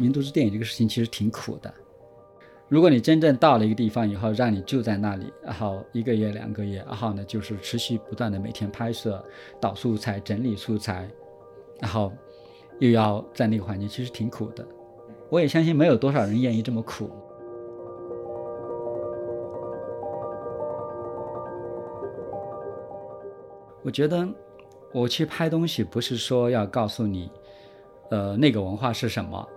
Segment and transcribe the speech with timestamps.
[0.00, 1.72] 民族之电影这个事情其实挺苦的。
[2.68, 9.22] 如果你真正到了一个地方以后，让你住在那里，然后一个月、两个月，然后呢就是持续不断的每天拍摄、
[9.60, 11.06] 导素材、整理素材，
[11.80, 12.10] 然后
[12.78, 14.66] 又要在那个环境，其实挺苦的。
[15.28, 17.10] 我也相信没有多少人愿意这么苦。
[23.82, 24.26] 我觉得
[24.94, 27.30] 我去拍东西不是说要告诉你，
[28.10, 29.48] 呃，那个文化是什么，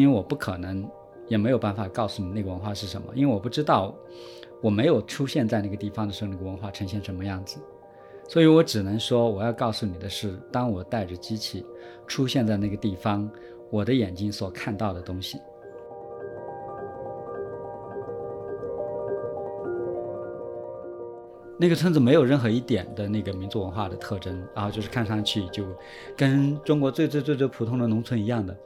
[0.00, 0.88] 因为我不可能。
[1.28, 3.92] 也没有办法告诉你那个文化是什么，因为我不知道，
[4.62, 7.58] 我没有出现在那个地方的时候，那个文化呈现什么样子，
[8.28, 11.66] 所以我只能说，我要告诉你的是，当我带着机器
[12.06, 13.28] 出现在那个地方，
[13.70, 15.40] 我的眼睛所看到的东西。
[21.58, 25.64] 那个村子没有任何一点的那个民族文化的特征，然后就是看上去就
[26.16, 28.56] 跟中国最最最最普通的农村一样的。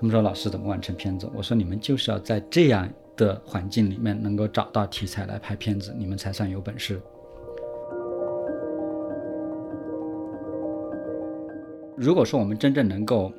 [0.00, 6.98] 他们说：“老师怎么完成片子？”我说：“你们就是要在这样的环境里面能够找到题材来拍片子，你们才算有本事。
[11.98, 13.30] 如果说我们真正能够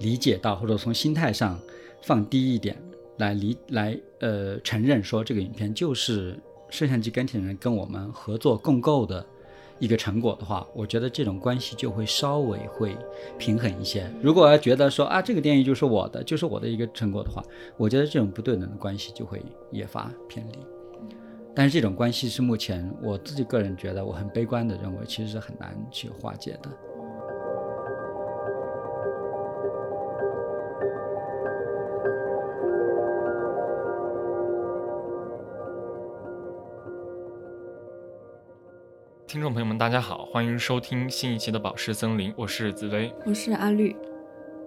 [0.00, 1.56] 理解到，或者从心态上
[2.02, 2.76] 放低一点
[3.18, 6.36] 来理来呃承认说这个影片就是
[6.70, 9.24] 摄像机跟前人跟我们合作共构的。”
[9.78, 12.96] 一个成果的话，我觉得这种关系就会稍微会
[13.36, 14.08] 平衡一些。
[14.22, 17.42] 如果要觉得说啊，这个电影就是我的，就是我的一个成果的话，
[17.76, 20.58] 我觉得这种不对等的关系就会越发偏离。
[21.54, 26.70] 但是这种关系是目前我自己个人觉得我很悲观的认为，其实是很难去化解的。
[39.34, 43.96] 听众朋友们，大家好，欢迎收听新一期的《宝石森林》，我是紫薇，我是阿绿。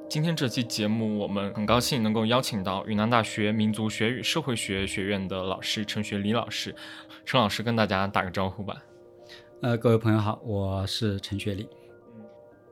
[0.09, 6.75] 今天这期节目，我们很高兴能够邀请到云南大学民族学与社会学学院的老师陈学礼老师。
[7.23, 8.75] 陈老师跟大家打个招呼吧。
[9.61, 11.69] 呃，各位朋友好，我是陈学礼。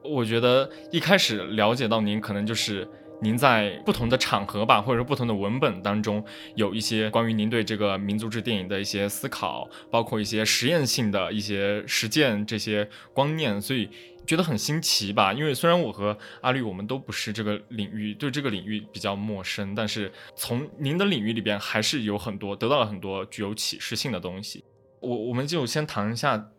[0.04, 2.86] 我觉得一开始了解到您，可能就是。
[3.22, 6.24] 您在不同的场合吧，或者说不同的文本当中，
[6.56, 13.90] 有一些关于您对这个民族志电影的一些思考，包括一些实验性的一些实践这些观念，所以
[14.28, 15.32] 觉得很新奇吧。
[15.32, 24.64] 因为虽然我和阿绿我们都不是这个领域，对这个领域比较陌生，但是从您的领域里边还是有很多得到了很多具有启示性的东西。
[25.00, 26.52] 我我们就先谈一下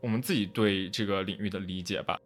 [0.00, 2.18] 我们自己对这个领域的理解吧。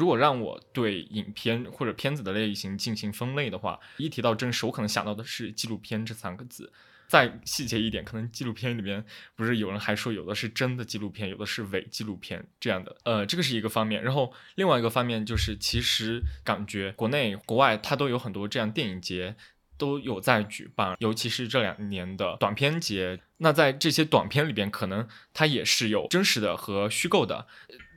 [0.00, 6.72] 如果让我对影片或者片子的类型进行分类的话，一提到真实，我可能想到的是纪录片这三个字。
[7.06, 9.04] 再细节一点，可能纪录片里边
[9.36, 12.96] 不是有人还说有的是真的纪录片，有的是伪纪录片这样的。
[13.04, 14.02] 呃，这个是一个方面。
[14.02, 19.36] 然后另外一个方面就是，其实感觉国内国外它都有很多这样电影节
[19.76, 23.20] 都有在举办，尤其是这两年的短片节。
[23.38, 27.46] 那在这些短片里边，可能它也是有真实的和虚构的。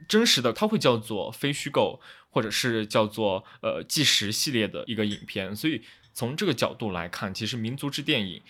[0.08, 2.00] 真实的，它会叫做非虚构，
[2.30, 5.56] 或者是叫做呃纪实系列的一个影片。
[5.56, 5.82] 所以
[6.14, 8.42] 从这个角度来看，其实民族之电影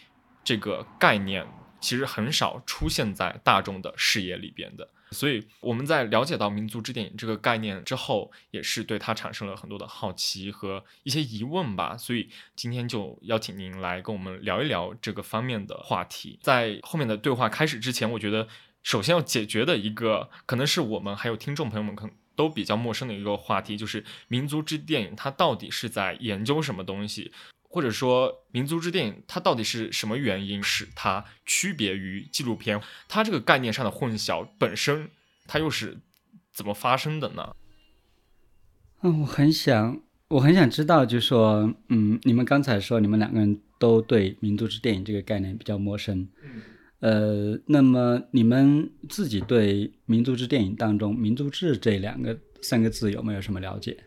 [0.44, 1.48] 这个概念
[1.80, 4.90] 其实很少出现在大众的视野里边的。
[5.12, 11.96] 所以我们在了解到民族之电影这个概念之后，也是对它产生了很多的好奇和一些疑问吧。
[11.96, 16.40] 所以今天就邀请您来跟我们聊一聊这个方面的话题。
[16.42, 18.48] 在后面的对话开始之前，我觉得。
[18.84, 27.32] 首先要解决的一个，可能是我们还有听众朋友们可能都比较陌生的一个话题，就是民族之电影它到底是在研究什么东西，
[27.64, 32.82] 或者说民族之电影它到底是什么原因使它区别于纪录片？
[33.08, 35.10] 它这个概念上的混淆本身，
[35.48, 36.00] 它又是
[36.52, 37.56] 怎么发生的呢？
[39.02, 46.28] 嗯，我很想，我很想知道，就是说，嗯，你们刚才说你们两个人都对民族之电影这个概念比较陌生。
[47.04, 54.06] 呃，那么你们自己对“民族志”电影当中“民族志”这两个三个字有没有什么了解？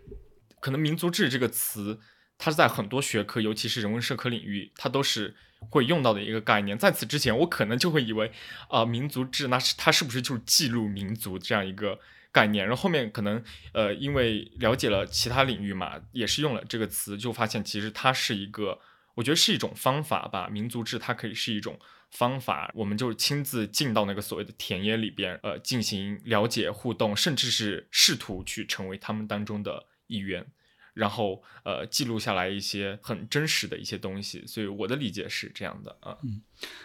[0.60, 2.00] 可能“民族志”这个词，
[2.38, 5.34] 它是在很多学科，尤其是人文社科领域，它都是
[5.68, 6.78] 会用到的一个概念。
[6.78, 8.32] 在此之前，我可能就会以为，
[8.70, 11.98] 啊，民族志，那是它是不是就是记录民族这样一个
[12.32, 12.66] 概念？
[12.66, 13.44] 然后后面可能，
[13.74, 18.78] 呃，因为了解了其他领域嘛，也是用了这个词，就发现其实它是一个，
[19.16, 20.48] 我觉得是一种方法吧。
[20.48, 21.78] 民族志它可以是一种。
[22.10, 30.46] 方法，我们就亲自进到那个所谓的田野里边，呃，进行了解互动，甚至是试图去成为他们当中的一员，
[30.94, 34.44] 然后呃，记录下来一些很真实的一些东西。
[34.46, 36.40] 所以我的理解是这样的啊，嗯，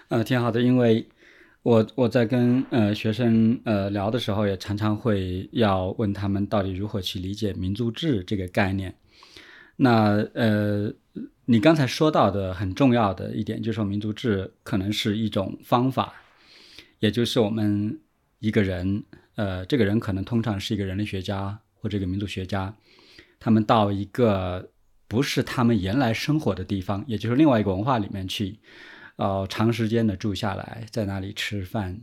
[0.09, 1.07] 呃，挺好的，因为
[1.63, 8.95] 我我在跟呃学生呃聊的时候，也常常会要问他们到底如何去理解民族志这个概念。
[9.77, 10.93] 那呃，
[11.51, 16.13] 你刚才说到的很重要的一点，就是说民族志可能是一种方法，
[16.99, 17.99] 也就是我们
[18.39, 19.03] 一个人，
[19.35, 22.73] 呃，这个人可能通常是一个人类学家或者一个民族学家，
[23.37, 24.71] 他们到一个
[25.09, 28.57] 不是他们原来生活的地方，也就是另外一个文化里面去，
[29.17, 31.99] 呃，长时间的住下来，在那里吃饭，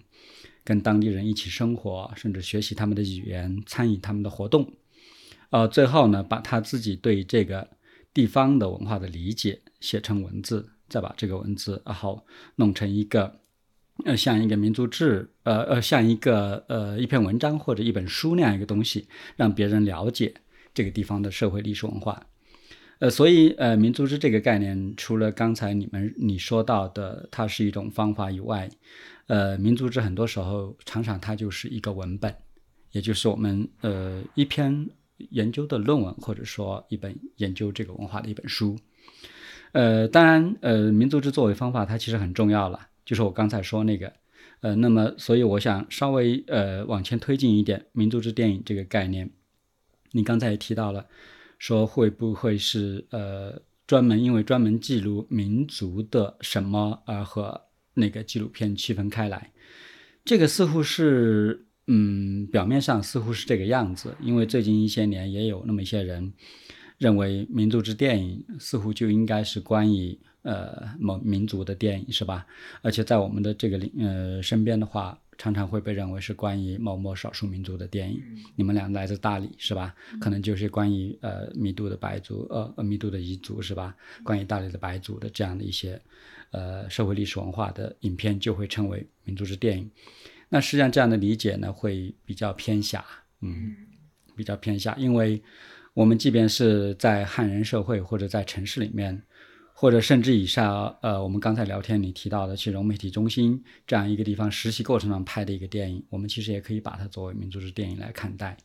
[0.63, 4.71] 跟当地人一起生活，甚至学习他们的语言，参与他们的活动，
[5.49, 7.67] 呃，最后呢，把他自己对这个。
[8.19, 12.27] 地方的文化的理解写成文字，再把这个文字然后
[12.57, 13.39] 弄成一个
[14.07, 19.07] 呃像一个民族志，呃呃像一个呃一篇文章或者一本书那样一个东西，
[19.37, 20.35] 让别人了解
[20.75, 22.27] 这个地方的社会历史文化。
[22.99, 28.69] 呃，所以呃民族志这个概念，除了刚才你们你说到的它是一种方法以外，
[29.29, 32.35] 呃民族志很多时候常常它就是一个文本，
[32.91, 34.91] 也就是我们呃一篇。
[35.31, 38.77] 研究的论文，或者说一本研究这个文化的一本书，
[39.73, 42.89] 呃，当然，呃，民族志作为方法，它其实很重要了。
[43.05, 44.13] 就是我刚才说那个，
[44.61, 49.31] 呃，那么，所以我想稍微呃往前推进一点，民族志电影这个概念，
[50.13, 51.07] 你刚才也提到了，
[51.59, 57.61] 说会不会是呃专门因为专门记录民族的什么而和
[57.95, 59.53] 那个纪录片区分开来？
[60.25, 61.65] 这个似乎是。
[61.91, 66.33] 嗯，表面上似乎是这个样子，因为最近一些年也有那么一些人
[66.99, 72.47] 认为民族之电影似乎就应该是关于呃某民族的电影，是吧？
[72.83, 78.23] 而且在我们的这个呃身边的话，常常会被认为是关于某某少数民族的电影。
[78.55, 79.95] 你们俩来自大理是吧？
[80.21, 83.97] 可能就是关于呃弥都的白族，呃呃弥都的彝族是吧？
[84.23, 85.99] 关于大理的白族的这样的一些
[86.51, 89.91] 呃社会历史文化的影片，就会称为民族之电影。
[90.49, 93.05] 那实际上这样的理解呢，会比较偏狭，
[93.41, 93.77] 嗯，
[94.37, 95.43] 比较偏狭，因为
[95.95, 99.23] 我们即便是在汉人社会或者在城市里面，
[99.75, 108.57] 或者甚至以上，呃，我们刚才聊天里提到的去融媒体中心这样一个地方实习过程中拍的一个电影，我们其实也可以把它作为民族志电影来看待。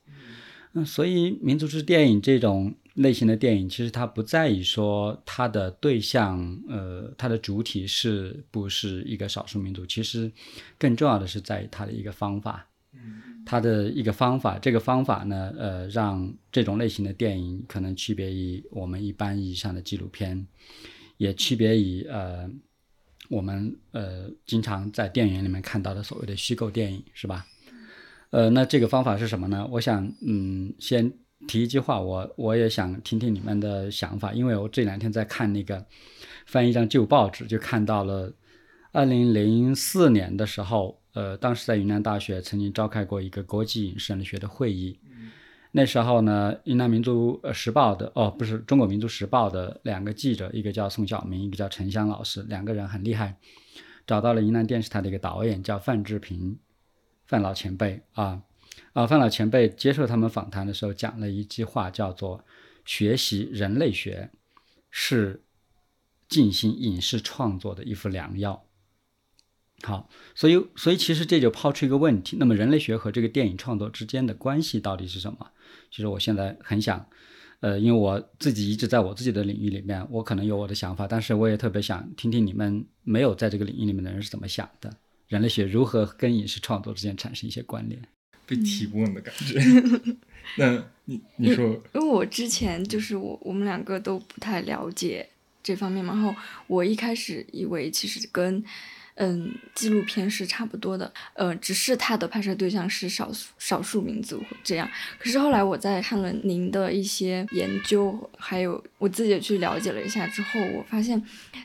[0.74, 10.32] 嗯，所以民族志电影这种类型的电影，其实它不在于说它的对象，呃，它的主体是不是一个少数民族，其实
[10.78, 12.68] 更重要的是在于它的一个方法，
[13.46, 20.46] 它的一个方法，这个方法呢，呃，让这种类型的电影可能区别于我们一般意义上的纪录片，
[21.18, 22.48] 也区别于呃
[23.30, 27.46] 我们呃经常在电影里面看到的所谓的虚构电影，是吧？
[28.30, 29.68] 呃，那这个方法是什么呢？
[29.72, 31.12] 我想，嗯，先
[31.48, 35.86] 提一句话，我我也想听听你们的想法，因为我这两天在看那个
[36.46, 38.34] 翻一张旧报纸，就看到了
[38.92, 45.00] 二零零四年的时候，呃，当时在云南大学曾经召开过一个国际影视人学的会议，
[45.72, 53.38] 那时候呢，云南民族呃时报的哦，不是中国民族时报的两个记者，一个叫宋晓明，一个叫陈湘老师，两个人很厉害，
[54.06, 56.58] 找到了云南电视台的一个导演叫范志平。
[57.26, 58.42] 范老前辈啊，
[58.94, 62.44] 啊，范老前辈接受他们访谈的时候讲了一句话，叫做
[62.86, 64.30] “学习人类学
[64.90, 65.44] 是
[66.28, 68.66] 进行影视创作的一副良药”。
[69.84, 75.52] 好，所以，所以其实这就抛出一个问题：那么人类学和这个电影创作之间的关系到底是什么？
[75.92, 77.06] 其实我现在很想，
[77.60, 84.96] 呃，因为我自己一直在我自己的领域里面，我可能有我的想法，但是我也特别想听听你们没有在这个领域里面的人是怎么想的。
[85.28, 88.02] 人类学如何跟影视创作之间产生一些关联？
[88.54, 89.60] 被提问的感觉。
[90.58, 95.28] 那你你说，因为我之前就是我我们两个都不太了解
[95.64, 96.36] 这方面嘛，然后
[96.68, 98.64] 我一开始以为其实跟
[99.16, 104.90] 嗯纪录片是差不多的，呃，只是它的拍摄对象是少数少数民族这样。
[105.18, 111.22] 可是后来我在看了您的一些研究，还有我自己也去了解了一下之后，我发现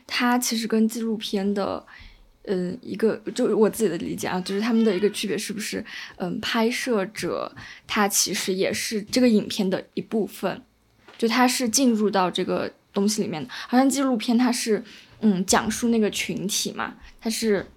[0.07, 1.85] 它其实跟纪录片的。
[2.45, 7.53] 嗯，一个就我自己的理解啊，就是他们的一个区别是不是，嗯，拍摄者
[7.85, 10.61] 他其实也是这个影片的一部分，
[11.17, 13.49] 就他是进入到这个东西里面的。
[13.51, 14.83] 好像纪录片它是，
[15.19, 17.67] 嗯，讲述那个群体嘛，它是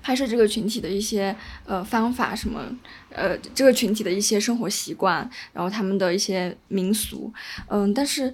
[0.00, 2.74] 拍摄这个群体的一些呃方法什么，
[3.10, 7.30] 呃，这个群体的一些生活习惯，然后他们的一些民俗，
[7.68, 8.32] 嗯，但是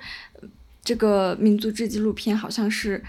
[0.84, 3.02] 这个民族志纪录片好像是。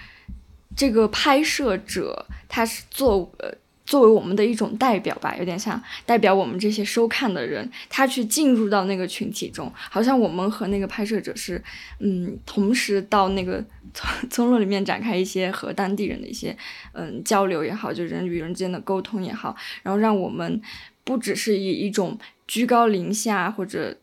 [0.78, 3.52] 这个拍摄者，他是作呃
[3.84, 11.64] 作为我们的一种代表吧，有点像代表我们这些收看的人，他去进入到那个群体中，好像我们和那个拍摄者是，
[12.00, 16.56] 嗯，同时到那个村村落里面展开一些和当地人的一些
[16.94, 20.62] 嗯交流也好，就人与人之间的沟通也好，然后让我们
[21.04, 23.98] 不只是以一种居高临下或者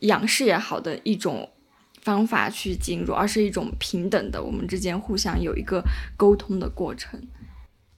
[0.00, 1.48] 仰视也好的一种。
[2.06, 5.82] 方法去进入，而是一种平等的，我们之间互相有一个
[6.16, 7.20] 沟通的过程。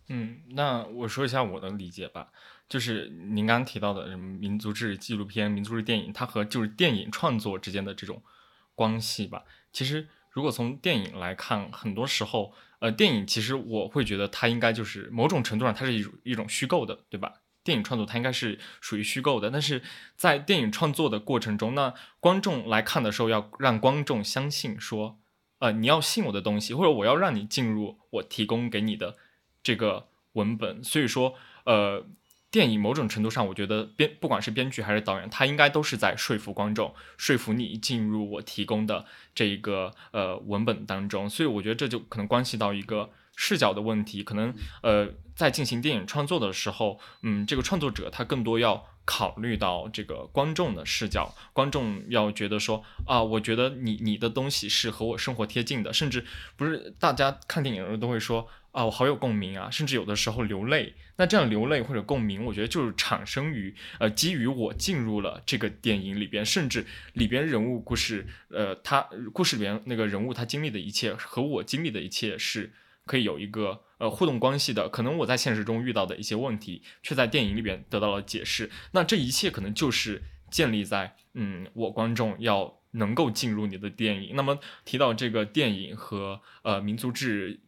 [0.08, 2.28] 嗯，那我说一下我的理解吧，
[2.70, 8.22] 就是您刚刚提到的什么民族志纪录片、民族志电影，它和就是电影创作之间的这种
[8.74, 9.44] 关系吧。
[9.74, 17.34] 其实，如果从电影来看，很多时候，呃，电影其实我会觉得它应该就是某种程度上它是一种一种虚构的，对吧？
[17.64, 19.82] 电影创作它应该是属于虚构的，但是
[20.16, 25.18] 在电影创作的过程中，那观众来看的时候，要让观众相信说，
[25.58, 29.16] 呃，你要信我的东西，或者我要让你进入我提供给你的。
[29.60, 31.34] 这个文本，所以说，
[31.64, 32.06] 呃，
[32.50, 41.28] 电影某种程度上，我觉得编不管是编剧还是导演，他应该都是在说服观众，说服你进入我提供的这一个呃文本当中。
[41.28, 44.52] 所以我觉得这就可能关系到一个视角的问题，可能
[44.82, 48.84] 呃在进行电影创作的时候，嗯，这个创作者他更多要。
[49.10, 56.26] 考虑到这个观众的视角，观众要觉得说啊，我觉得你你的东西是和我生活贴近的，甚至
[56.58, 60.92] 不是大家看电影的时候都会说啊，我好有共鸣啊，甚至有的时候流泪。
[61.16, 72.74] 那这样流泪或者共鸣，我觉得就是产生于呃基于我进入了这个电影里边，甚至里边人物故事，呃，他故事里边那个人物他经历的一切和我经历的一切是
[73.08, 73.82] 可以有一个。
[73.98, 78.70] 呃，互动关系的，可能我在现实中遇到的一些问题，却在电影里边得到了解释。
[78.92, 80.22] 那这一切可能就是
[80.52, 84.36] 建立在，嗯，我观众要能够进入你的电影。
[84.36, 87.58] 那么提到这个电影和呃民族志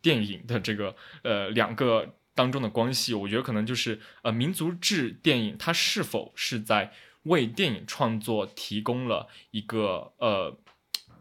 [0.00, 6.92] 电影的这个呃两个当中的关系，我觉得可能就是呃民族志电影它是否是在
[7.24, 10.56] 为电影创作提供了一个呃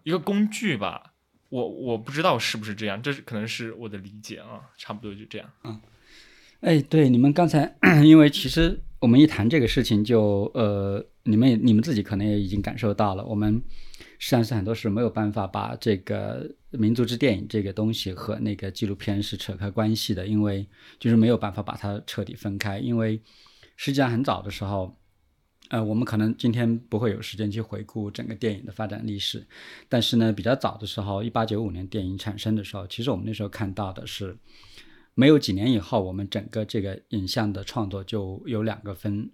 [0.04, 1.14] 一个工具吧。
[1.50, 5.50] 我我不知道是不是这样，这可能是我的理解啊，差不多就这样。
[5.64, 5.80] 嗯，
[6.62, 13.62] 哎，对，你们刚才， 因为其实我们一谈这个事情，就呃，你们你们自己可能也已经感受到了，我们
[14.20, 20.68] 实际上是很多时没有办法把这个民族之电影这个东西和那个纪录片是扯开关系的，因为
[21.00, 23.22] 就是没有办法把它彻底分开，因为
[23.78, 24.96] 实际上很早的时候。
[25.70, 29.46] 呃，我们可能今天不会有时间去回顾整个电影的发展历史，
[29.90, 34.38] 但是呢，比较早的时候，一八九五年电影产生的时候，其实我们那时候看到的是，
[35.16, 39.28] 没有几年以后，我们整个这个影像的创作就有两个分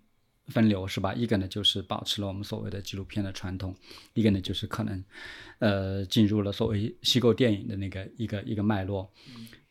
[0.48, 1.14] 分流，是吧？
[1.14, 3.76] 一个呢就是保持了我们所谓的纪录片的传统，
[4.14, 5.04] 一个呢就是可能，
[5.60, 9.12] 呃，进入了所谓虚构电影的那个一个一个脉络。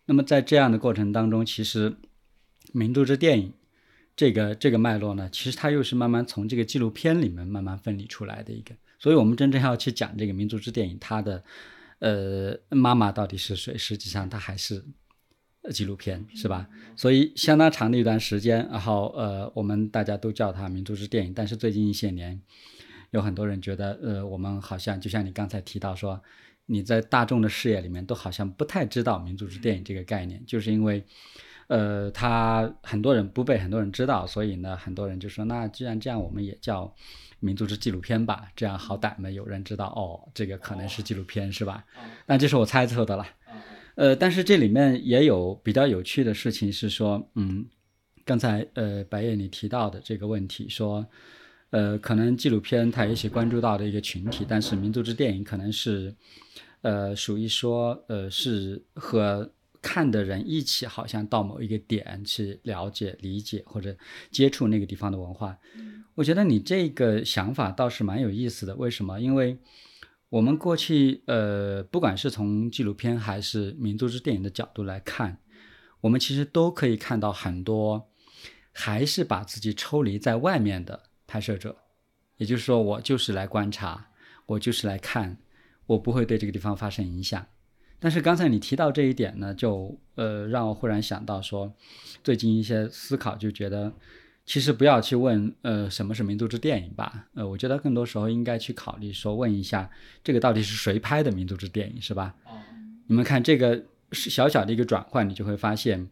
[0.05, 1.97] 那么在这样的过程当中，其实
[2.75, 3.55] 民族之电影。
[4.21, 11.43] 这个这个脉络呢，其实它又是慢慢从这个纪录片里面慢慢分离出来的一个，所以我们真正要去讲这个民族之电影，它的
[12.01, 13.79] 呃妈妈到底是谁？
[13.79, 14.85] 实际上它还是
[15.73, 16.69] 纪录片，是吧？
[16.97, 22.39] 所以相当长的一段时间，然后呃我们大家都叫它民族之电影，但是最近一些年，
[23.13, 26.21] 有很多人觉得呃我们好像就像你刚才提到说，
[26.67, 31.03] 你在大众的视野里面都好像不太知道民族之电影这个概念，就是因为。
[31.71, 36.93] 呃，他很多人不被很多人知道，所以呢，很多人就说，那既然这样，我们也叫
[37.39, 41.85] 民族之纪录片吧，这样好歹没有人知道，哦，这个可能是纪录片，是吧？
[42.27, 43.25] 那这是我猜测的了。
[43.95, 47.65] 呃，但是这里面也有比较有趣的事情是说，嗯，
[48.25, 51.07] 刚才呃白夜你提到的这个问题，说，
[51.71, 56.13] 呃，可能纪录片它也许关注到的一个群体，但是民族之电影可能是，
[56.83, 59.49] 呃，属于说，呃，是和。
[59.83, 63.97] 看的人一起，好像到某一个点去了解、理解或者
[64.31, 65.57] 接触那个地方的文化。
[66.15, 68.75] 我觉得你这个想法倒是蛮有意思的。
[68.77, 69.21] 为什么？
[69.21, 69.59] 因为
[70.29, 75.39] 我们过去，呃，不管是从纪录片还是民族之电影的角度来看，
[76.01, 78.11] 我们其实都可以看到很多
[78.73, 81.77] 还是把自己抽离在外面的拍摄者。
[82.37, 84.11] 也就是说，我就是来观察，
[84.47, 85.39] 我就是来看，
[85.87, 87.47] 我不会对这个地方发生影响。
[88.01, 91.73] 但是刚才你提到这一点呢，就呃让我忽然想到说，
[92.25, 93.93] 最近一些思考就觉得，
[94.47, 99.91] 其实不要去问呃什么是民族之电影吧，呃我觉得更多时候应该去考虑说问一下
[100.25, 102.35] 这个到底是谁拍的民族之电影是吧？
[103.07, 106.09] 你们看这个是小小的一个转换，你就会发现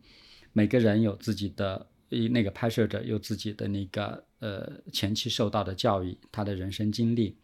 [0.52, 7.34] 每个人有自己的一那个拍摄者有自己的那个呃前期受到的教育，他的人生经历，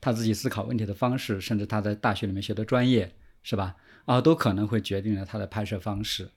[0.00, 3.12] 他自己思考问题的方式，甚至他在大学里面学的专业。
[3.42, 3.76] 是吧？
[4.04, 6.30] 啊，都可能会决定了他的拍摄方式，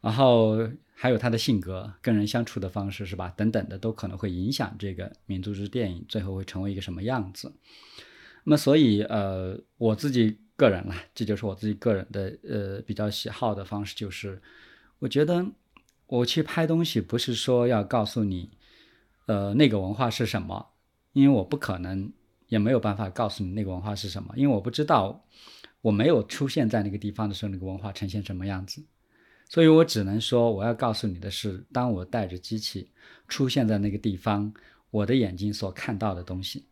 [0.00, 3.32] 然后还有他的性格、跟人相处的方式，是吧？
[3.36, 7.52] 等等的，都可能会影响这个民族之电影最后会成为一个什么样子。
[8.44, 14.40] 那么，所以呃，我自己个人啦，这就是我自己个人的呃比较喜好的方式，就是
[15.00, 15.44] 我觉得
[16.06, 18.50] 我去拍东西，不是说要告诉你
[19.26, 20.68] 呃那个文化是什么，
[21.12, 22.10] 因为我不可能
[22.48, 25.24] 也没有办法告诉你那个文化是什么，因为我不知道，
[25.80, 28.82] 我没有出现在那个地方的时候，那个文化呈现什么样子，
[29.48, 32.90] 所以我只能说，我要告诉你的是，当我带着机器
[33.28, 34.52] 出现在那个地方，
[34.90, 36.66] 我的眼睛所看到的东西。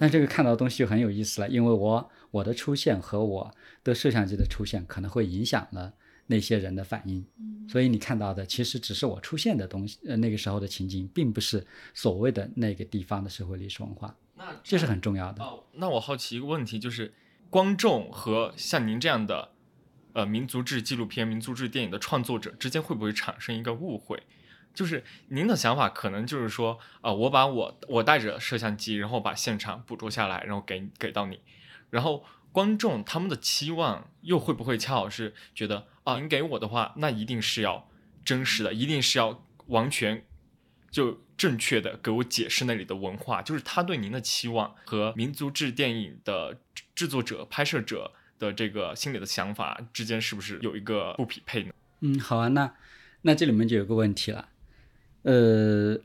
[0.00, 5.92] 但这个看到的东西就很有意思了，因为我我的出现和我的摄像机的出现可能会影响了
[6.28, 7.26] 那些人的反应，
[7.68, 15.42] 所以你看到的其实只是我出现的东西，呃，那个时候的情景，并不是所谓的那个地方的社会历史文化，那这是很重要的。
[15.42, 17.12] 哦，那我好奇一个问题，就是
[17.50, 19.52] 观众和像您这样的
[20.12, 24.22] 呃民族志纪录片、民族志电影的创作者之间会不会产生一个误会？
[24.74, 31.40] 就是您的想法可能就是说，啊，我把我我带着摄像机，然后把现场捕捉下来，然后给给到你，
[31.90, 37.88] 然后观众他们的期望又会不会恰好是觉得啊，您给我的话，那一定是要
[38.24, 40.24] 真实的，一定是要完全
[40.90, 46.58] 就正确的给我解释那里的文化，就是他对您的期望和民族志电影的
[46.94, 51.72] 制作者、拍摄者的这个心里的想法之间是不是有一个不匹配呢？
[52.00, 52.72] 嗯，好啊，那
[53.22, 54.48] 那这里面就有个问题了。
[55.22, 55.98] 呃，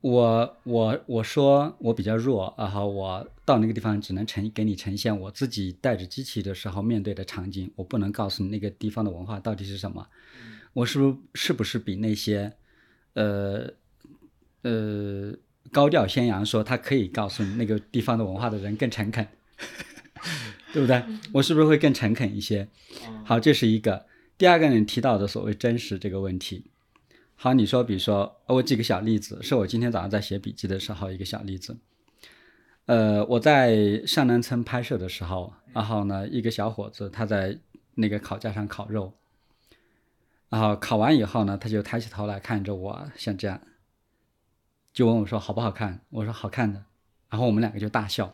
[0.00, 10.08] 我我我说我比较弱，然后我到那个地方只能呈给你呈现我自己带着机器的时候面对的场景，我不能告诉你那个地方的文化到底是什么。
[10.72, 12.52] 我是不是是不是比那些
[13.12, 13.70] 呃
[14.64, 15.32] 呃
[15.70, 19.26] 高调宣扬说他可以告诉你那个地方的文化的人更诚恳，
[20.74, 21.00] 对不对？
[21.32, 22.68] 我是不是会更诚恳一些？
[23.24, 24.06] 好，这是一个。
[24.36, 26.64] 第二个你提到的所谓真实这个问题。
[27.36, 31.76] 好，你说，比如说，我举个小例子，是我今天早上在写笔记的时候一个小例子。
[32.86, 37.58] 呃，我在上南村拍摄的时候，然后呢，一个小伙子他在
[37.94, 39.12] 那个烤架上烤肉，
[40.48, 43.60] 然后烤完以后呢，他就抬起头来看着我，像这样，
[44.94, 46.00] 就问我说好不好看？
[46.08, 46.82] 我说好看的，
[47.28, 48.32] 然后我们两个就大笑。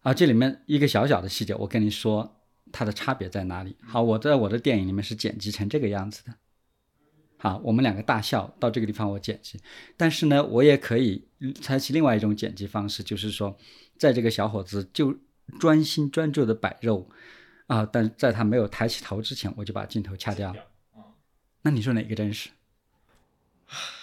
[0.00, 2.40] 啊，这里面一个小小的细节，我跟你说
[2.72, 3.76] 它的差别在哪里？
[3.82, 6.34] 好，我在我的电影里面是剪辑成这个样子的。
[7.36, 9.60] 好，我们两个大笑到这个地方，我剪辑。
[9.96, 11.28] 但是呢，我也可以
[11.60, 13.56] 采取另外一种剪辑方式，就是说，
[13.96, 15.16] 在这个小伙子就
[15.60, 17.08] 专心专注的摆肉
[17.68, 20.52] 啊，但在他没有抬起头之前，我就把镜头掐掉。
[21.62, 22.50] 那你说哪个真实？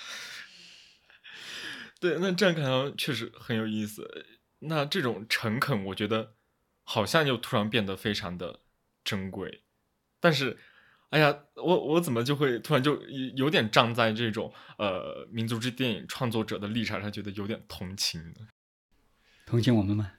[2.09, 4.25] 对，那这样看来确实很有意思。
[4.59, 6.35] 那这种诚恳，我觉得
[6.83, 8.61] 好像又突然变得非常的
[9.03, 9.63] 珍贵，
[10.19, 10.57] 但是。
[11.11, 13.01] 哎呀，我我怎么就会突然就
[13.37, 18.47] 有点站在这种呃民族之电影创作者的立场上，觉得有点同情呢？
[19.45, 20.11] 同情我们吗？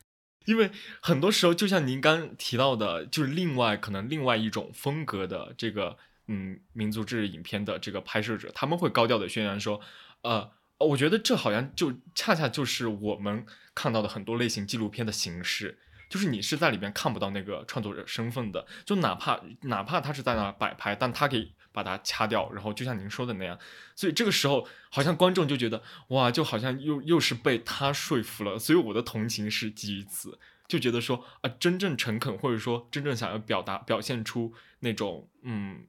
[0.47, 0.71] 因为
[1.03, 9.79] 很多时候，就像您刚提到的，就是另外可能另外一种风格的这个嗯民族志影片的这个拍摄者，他们会高调的宣扬说，
[10.23, 15.79] 呃，我觉得这好像就恰恰就是我们看到的很多类型纪录片的形式。
[16.09, 23.59] 就是你是在里面看不到那个创作者身份的，就哪怕哪怕他是在那摆拍，但他可以把它掐掉，然后就像您说的那样，
[23.97, 35.85] 所以这个时候好像观众就觉得哇，就好像又又是被他说服了，所以我的同情是基于此，就觉得说啊，真正诚恳或者说真正想要表达表现出那种嗯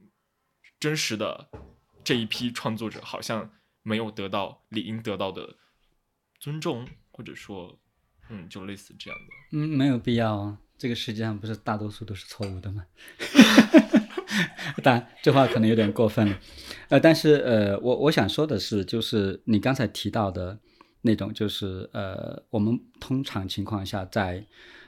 [0.80, 1.48] 真实的
[2.04, 3.52] 这一批创作者，好像
[3.88, 5.56] 没有得到理应得到的
[6.40, 7.80] 尊重，或者说。
[8.30, 9.58] 嗯，就类似这样的。
[9.58, 10.58] 嗯，没有必要啊。
[10.78, 12.86] 这个世界上不是大多数都是错误的吗？
[14.84, 16.38] 当然，这话可能有点过分了。
[16.90, 20.60] 呃，但是呃，我我想说的是，就是你刚才提到的
[21.04, 24.46] 那种，就是呃，我们通常情况下在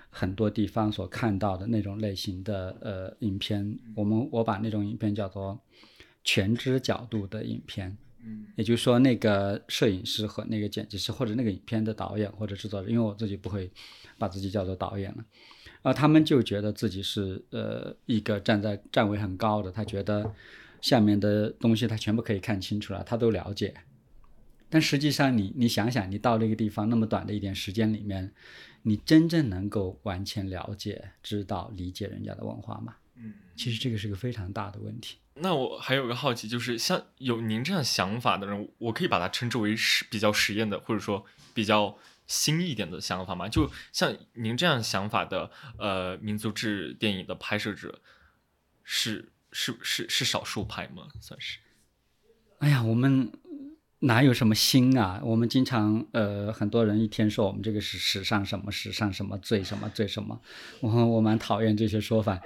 [0.10, 5.58] 很多地方所看到的那种类型的呃影片，我们我把那种影片叫做
[6.26, 7.98] 全知角度的影片。
[8.24, 13.72] 嗯，也就是说，那个摄影师和那个剪辑师，或者那个影片的导演或者制作人，因为我自己不会
[14.18, 15.26] 把自己叫做导演了，
[15.84, 20.34] 啊，他们就觉得自己是呃一个站在站位很高的，他觉得
[20.82, 23.74] 下面的东西他全部可以看清楚了，他都了解。
[24.70, 28.32] 但实际上，你你想想，你到那个地方那么短的一点时间里面，
[28.84, 32.96] 你真正能够完全了解、知道、理解人家的文化吗？
[33.16, 35.18] 嗯，其实这个是个非常大的问题。
[35.42, 41.98] 那我还有个好奇，就是像有您这样想法的人，我可以把它称之为是比较实验的，或者说比较
[42.28, 43.50] 新一点的想法吗？
[43.50, 48.02] 就像您这样想法的，呃，民族志电影的拍摄者，
[48.84, 51.08] 是是是是少数派吗？
[51.20, 51.60] 算是？
[52.60, 53.32] 哎呀，我们
[54.00, 55.22] 哪有什么新啊？
[55.24, 60.40] 我们经常呃，很多人一天说我们这个是史上什么史上什么最什么最什么，
[60.80, 62.40] 我我蛮讨厌这些说法。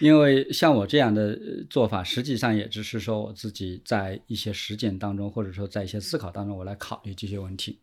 [0.00, 1.36] 因为像我这样的
[1.68, 7.80] 做法，实际上也只是说我自己在一些实践当中，或者说在一些思考当中，我来考虑这些问题。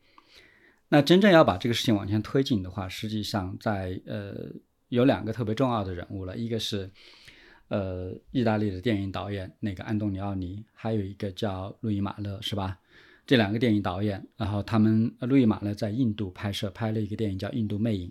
[0.89, 4.34] 那真正要把这个事情往前推进的话，实际上在呃
[4.89, 6.89] 有两个特别重要的人物了，一个是
[7.69, 12.78] 呃意大利的电影导演那个安东尼奥尼，还有一个叫路易马勒，是吧？
[13.26, 18.08] 这两个电影导演，然后他们路易马呢在印度拍摄拍了一个电影叫《印度魅影》，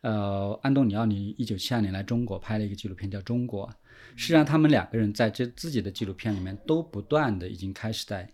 [0.00, 3.68] 呃，安东尼奥尼一九七二年来中国拍了一个纪录片叫《中国》。
[4.16, 8.28] 实际上，他们两个人在这自己的纪录片里面都不断的已经开始在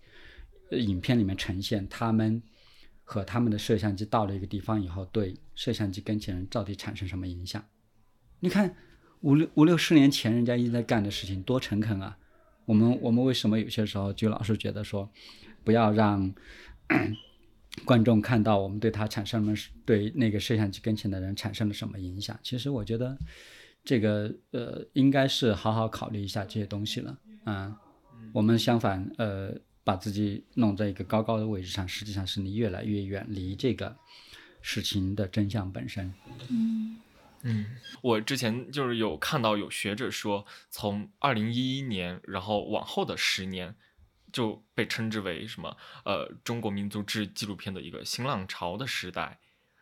[0.70, 2.42] 影片里面呈现他们
[3.04, 7.62] 和他们的摄像机到了一个地方以后，对摄像机跟前人到底产生什么影响。
[8.40, 8.74] 你看
[9.20, 12.16] 五六五六十年前人家一直在干的事情多诚恳啊！
[12.64, 15.10] 我们我们为什么有些时候就老是觉得说？
[15.64, 16.34] 不要让
[17.86, 19.54] 观众看到我们对他产生了
[19.86, 22.38] 对那个摄像机跟前的人产生了什么影响。
[22.42, 23.16] 其实我觉得
[23.82, 27.80] 这个呃，应该是好好考虑一下这些东西了啊。
[28.32, 33.96] 我们相反呃，把自己弄在一个高高的位置上，实际上是你越来越远离这个
[34.60, 36.12] 事情的真相本身。
[36.50, 36.98] 嗯
[37.42, 37.66] 嗯，
[38.02, 43.74] 我之前就是有看到有学者说，从二零一一年然后往后的十年。
[44.32, 45.76] 就被称之为什么？
[46.04, 49.38] 呃，中国民族志纪录片的一个新浪潮的时代。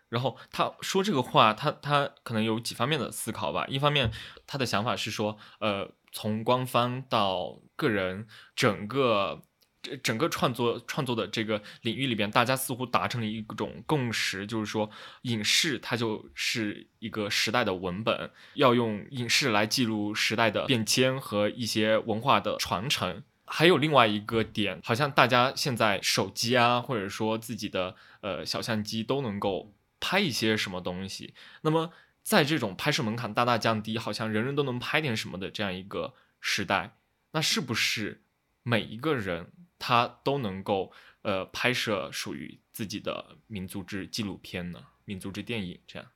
[0.09, 3.65] 然后他说这个话，他他可能有几方面的思考吧。
[3.69, 4.11] 一方面，
[4.45, 9.43] 他的想法是说，呃，从官方到个人，整个
[9.81, 14.91] 整整个创作创作的这个领域里边，大家似乎达成了一种共识，就是说，
[15.23, 23.23] 影视它就是一个时代的文本，要用影视来记录时代的变迁和一些文化的传承。
[23.53, 31.35] 还有另外一个点，好像大家现在手机啊，或者说自己的呃小相机都能够拍一些什么东西。
[31.63, 31.91] 那么
[32.23, 36.97] 在这种拍摄门槛大大降低，好像人人都能拍点什么的这样一个时代，
[37.33, 38.23] 那是不是
[38.63, 44.85] 每一个人他都能够呃拍摄属于自己的民族之纪录片呢？
[45.05, 46.09] 民族之电影这样？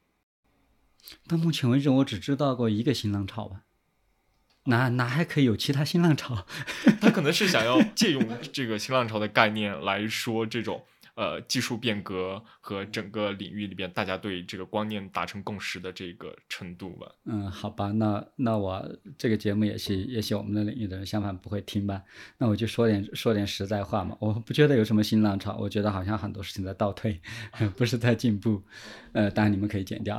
[1.26, 3.63] 到目前为止，我只知道过一个新浪潮吧。
[4.64, 6.46] 哪哪还可以有其他新浪潮？
[7.00, 10.82] 他可能是想要 借用这个新浪潮的概念来说这种
[11.16, 17.06] 呃技术变革和整个领域里边大家对这个观念达成共识的这个程度吧。
[17.26, 18.82] 嗯，好吧，那那我
[19.18, 22.02] 这个节目也是也许我们的领域的人相反不会听吧。
[22.38, 27.20] 那我就说点说点实在话嘛，我不觉得有什么新浪潮，我觉得好像很多事情在倒退，
[27.76, 28.62] 不是在进步。
[29.12, 30.18] 呃，当然你们可以剪掉。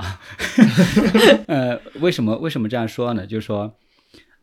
[1.48, 3.26] 呃，为什么为什么这样说呢？
[3.26, 3.76] 就是说。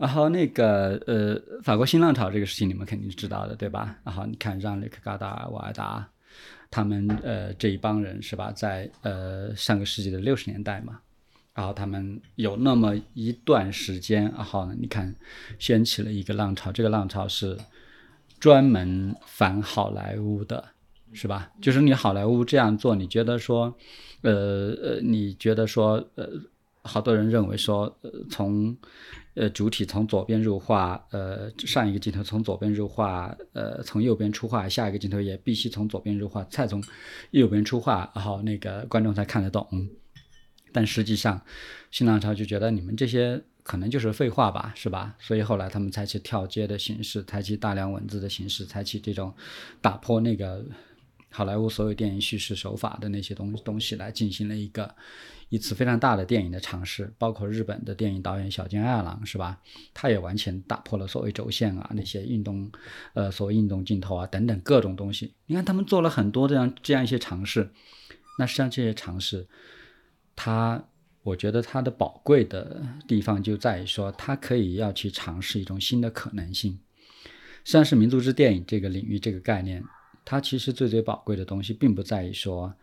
[0.03, 3.97] 然后那个呃，法国新浪潮这个事情你们肯定是知道的，对吧？
[4.03, 6.05] 然后你看让雷克·嘎达、瓦达
[6.73, 10.99] 他们呃这一帮人是吧，在呃上个世纪的六十年代嘛，
[11.55, 15.15] 然后他们有那么一段时间，然后呢，你看
[15.61, 17.57] 掀起了一个浪潮，这个浪潮是
[18.41, 20.65] 专门反好莱坞的，
[21.13, 21.53] 是吧？
[21.61, 23.73] 就是你好莱坞这样做，你觉得说，
[24.23, 24.33] 呃
[24.83, 26.29] 呃，你觉得说，呃，
[26.83, 28.77] 好多人认为说，呃，从
[29.35, 36.85] 呃，主体从左边入画，呃，上一个镜头从左边入画，呃，从右边出画，下一个镜头也必须从左边入画，再从
[37.31, 39.67] 右边出画，然后那个观众才看得懂。
[40.71, 41.41] 但实际上，
[41.91, 45.17] 新浪潮就觉得你们这些可能就是废话吧，是吧？
[45.19, 49.35] 所以后来他们采取跳接的形式，采取大量文字的形式，采取这种
[49.81, 50.63] 打破那个
[51.31, 54.95] 好莱坞所有电影叙事手法的那些东东西来进行了一个。
[55.53, 59.61] 一次非常大的电影的尝试，包括日本的电影导演小津爱郎，是吧？
[59.93, 62.73] 他也完全打破了所谓轴线啊，那些运动，
[63.13, 65.35] 呃，所谓运动镜头啊等等各种东西。
[65.45, 67.71] 你看他们做了很多这样这样一些尝试，
[68.39, 69.47] 那实际上这些尝试，
[70.35, 70.83] 它，
[71.23, 76.81] 我觉得它的宝贵的地方就在于说，它可以要去尝试一种新的可能性。
[77.63, 79.85] 实际上是民族之电影这个领域这个概念，
[80.25, 82.75] 它其实最最宝贵的东西，并不在于说。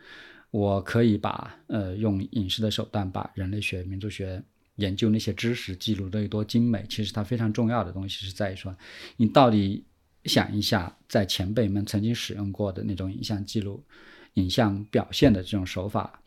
[0.52, 4.42] 我可以把呃用影视的手段把人类学、民族学
[4.76, 6.86] 研究那些知识记录的有多精美。
[6.90, 8.76] 其实它非常重要的东西是在于说，
[9.18, 9.86] 你到底
[10.26, 13.84] 想一下，在前辈们曾经使用过的那种影像记录、
[14.34, 16.22] 影像表现的这种手法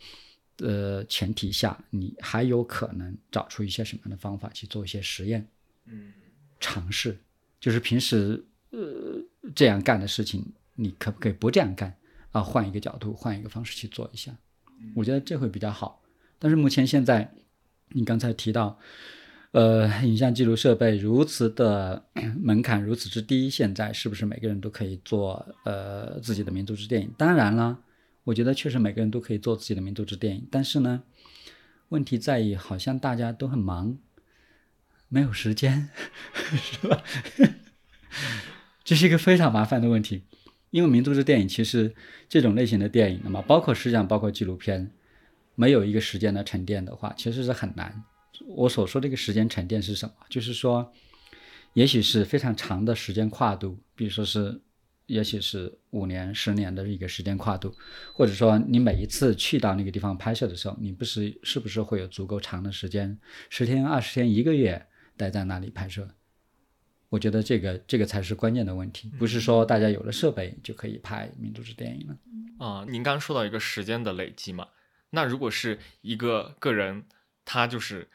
[0.56, 5.46] 的前提下，你还有可能找出一些什么样的方法去做一些实验？
[5.86, 6.12] 嗯，
[6.60, 7.18] 尝试
[7.58, 9.20] 就是平时呃
[9.54, 10.44] 这样干的事情，
[10.76, 11.92] 你可不可以不这样干？
[12.32, 14.34] 啊，换一个角度，换一个方式去做一下，
[14.94, 16.02] 我觉得这会比较好。
[16.38, 17.32] 但是目前现在，
[17.90, 18.78] 你刚才提到，
[19.52, 22.04] 呃，影像记录设备如此的
[22.40, 27.12] 门槛如此之低，现在是不是每个人都可以做呃自己的民族之电影？
[27.16, 27.78] 当然了，
[28.24, 30.48] 我觉得确实每个人都可以做自己的民族之电影。
[30.50, 31.02] 但是呢，
[31.90, 33.98] 问题在于好像大家都很忙，
[35.08, 35.90] 没有时间，
[36.56, 37.04] 是吧？
[38.82, 40.24] 这是一个非常麻烦的问题。
[40.72, 41.94] 因为民族志电影其实
[42.28, 44.90] 这种类型的电影，那么包括实际上包括纪录片，
[45.54, 48.02] 没有一个时间的沉淀的话，其实是很难。
[48.48, 50.14] 我所说这个时间沉淀是什么？
[50.30, 50.90] 就是说，
[51.74, 54.58] 也许是非常长的时间跨度，比如说是，
[55.04, 57.74] 也许是五年、十年的一个时间跨度，
[58.14, 63.18] 或者说你每一次去到那个地方拍摄的时候，你不是是不是会有足够长的时间，
[63.50, 64.86] 十天、二十天、一个月
[65.18, 66.08] 待在那里拍摄？
[67.12, 72.16] 我觉得这个这个才是关键的问题，不是说大家有了设备就可以拍民族志电影了。
[72.58, 74.68] 啊，您刚刚说到一个时间的累积嘛，
[75.10, 77.04] 那如果是一个个人，
[77.44, 78.08] 他就是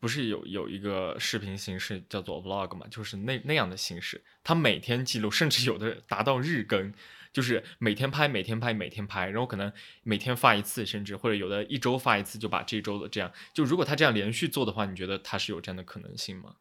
[0.00, 6.92] 不是有有一个视频形式叫做 vlog 嘛，就是那那样的形式，他每天记录，甚至有的达到日更，
[7.32, 16.56] 就是每天拍，每天拍，每天拍，然后可能每天发一次，甚至或者有的一周发一次，就把这周的这样，就如果他这样连续做的话，你觉得他是有这样的可能性吗？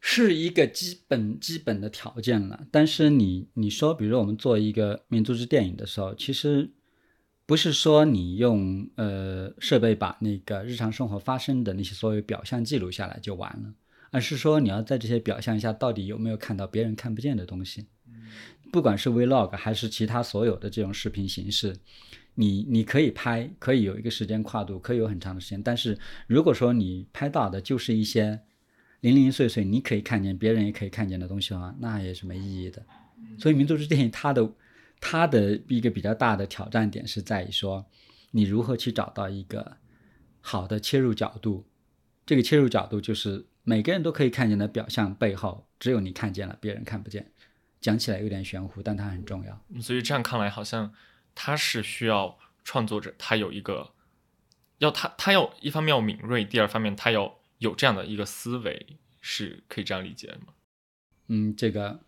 [0.00, 6.70] 是一个基本基本的条件了，但是你你说，比如我们做一个民族志电影的时候，其实
[7.44, 13.74] 不是说你用呃设备把那个日常生活发生的那些所有表象记录下来就完了，
[14.10, 17.86] 而是说你要在这些表象下到底有没有看到别人看不见的东西，
[18.70, 21.76] 不管是 vlog 还是其他所有的这种视频形式，
[22.36, 28.40] 你你可以拍，可以有一个时间跨度，可以有很长的时间，但是如果说你拍到的就是一些。
[29.00, 32.84] 零零碎碎，你可以看见，别人也可以看见的东西的话，那也是没意义的。
[33.38, 34.52] 所以民族志电影它的
[35.00, 37.86] 它的一个比较大的挑战点是在于说，
[38.32, 39.76] 你如何去找到一个
[40.40, 41.64] 好的切入角度。
[42.26, 47.30] 这个切入角度就是每个人都可以看见的表象背后，只有你看见了，别人看不见。
[47.80, 49.64] 讲起来有点玄乎，但它很重要。
[49.80, 50.92] 所以这样看来，好像
[51.36, 53.92] 他是需要创作者，他有一个
[54.78, 57.37] 要他他要一方面要敏锐，第二方面他要。
[57.58, 58.86] 有这样的一个思维，
[59.20, 60.54] 是可以这样理解吗？
[61.28, 62.00] 嗯，这个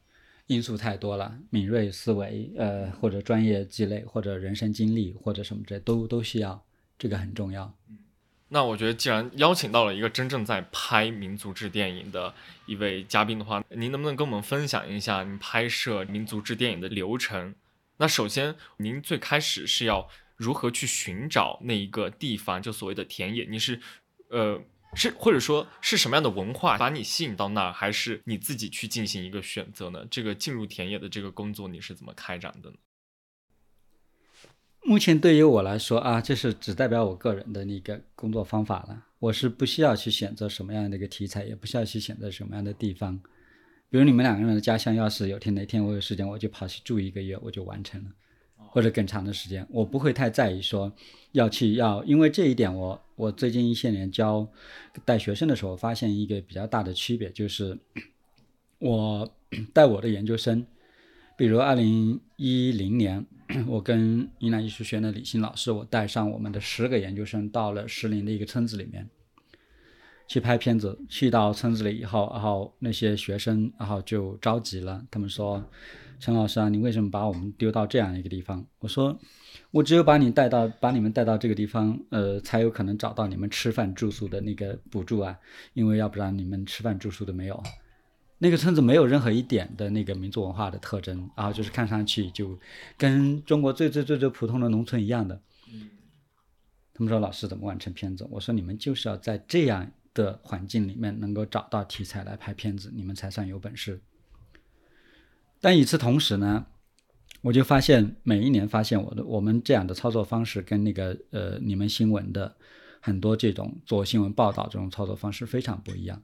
[0.47, 6.65] 因素太多了，敏锐思维，呃，或者专业积累，或者人生经历，或者什么这都都需要，
[6.99, 7.77] 这个很重要。
[8.49, 12.35] 那我觉得，既然邀请到了一个真正在拍民族志电影的
[12.67, 17.55] 一位嘉宾的话，您能不能跟我们分享一下您拍摄民族志电影的流程？
[17.99, 23.45] 那首先，您最开始是要如何去寻找那一个地方，就所谓的田野？
[23.51, 23.81] 你是，
[24.29, 24.63] 呃。
[24.95, 30.07] 是或者说是什么样的文化把你吸引到那儿，还是你自己去进行一个选择呢？
[30.11, 32.77] 这个进入田野的这个工作你是怎么开展的呢？
[34.83, 39.05] 目前对于我来说啊，这是只代表我个人的那个工作方法了。
[39.19, 43.21] 我是不需要去选择什么样的一个题材，也不需要去选择什么样的地方。
[43.91, 48.11] 比如你们两个人的家乡，要是有天哪天我有时间，我就跑去住一个月，我就完成了。
[48.71, 50.93] 或者更长的时间，我不会太在意说
[51.33, 54.47] 要去要，因为这一点我我最近一些年教
[55.05, 57.77] 带学生的时候，发现一个比较大的区别，就是
[58.79, 59.31] 我
[59.75, 60.65] 带我的研究生，
[61.37, 63.27] 比如二零一零年，
[63.67, 69.09] 我跟云南艺术学院的李欣老师，我带上我们的十个研究生到了石林的一个村子里面
[70.31, 75.61] 去拍片子，去到村子里以后，然后那些学生然后就着急了，他们说。
[76.21, 78.63] 陈老师啊，你为什么把我们丢到这样一个地方？
[78.81, 79.19] 我说，
[79.71, 85.35] 我只有把你带到，把你们带到这个地方，呃，才有可能找到你们吃饭住宿的那个补助啊，
[85.73, 87.63] 因为要不然你们吃饭住宿都没有。
[88.37, 92.57] 那个村子没有任何一点的那个民族文化的特征，然后就是看上去就
[92.99, 95.41] 跟中国最最最最普通的农村一样的。
[96.93, 98.29] 他们说老师怎么完成片子？
[98.31, 104.01] 我说你们就是要在这样的环境里面能够找到题材来拍片子，你们才算有本事。
[105.61, 106.67] 但与此同时呢，
[107.43, 112.57] 我就发现每一年发现我的我们这样的操作方式跟那个呃你们新闻的
[113.01, 116.23] 很多这种做新闻报道这种操作方式非常不一样。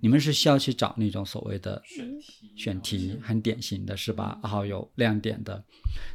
[0.00, 4.38] 你们是需要去找那种所谓的选题，选题很典型的是吧？
[4.42, 5.64] 然后有亮点的。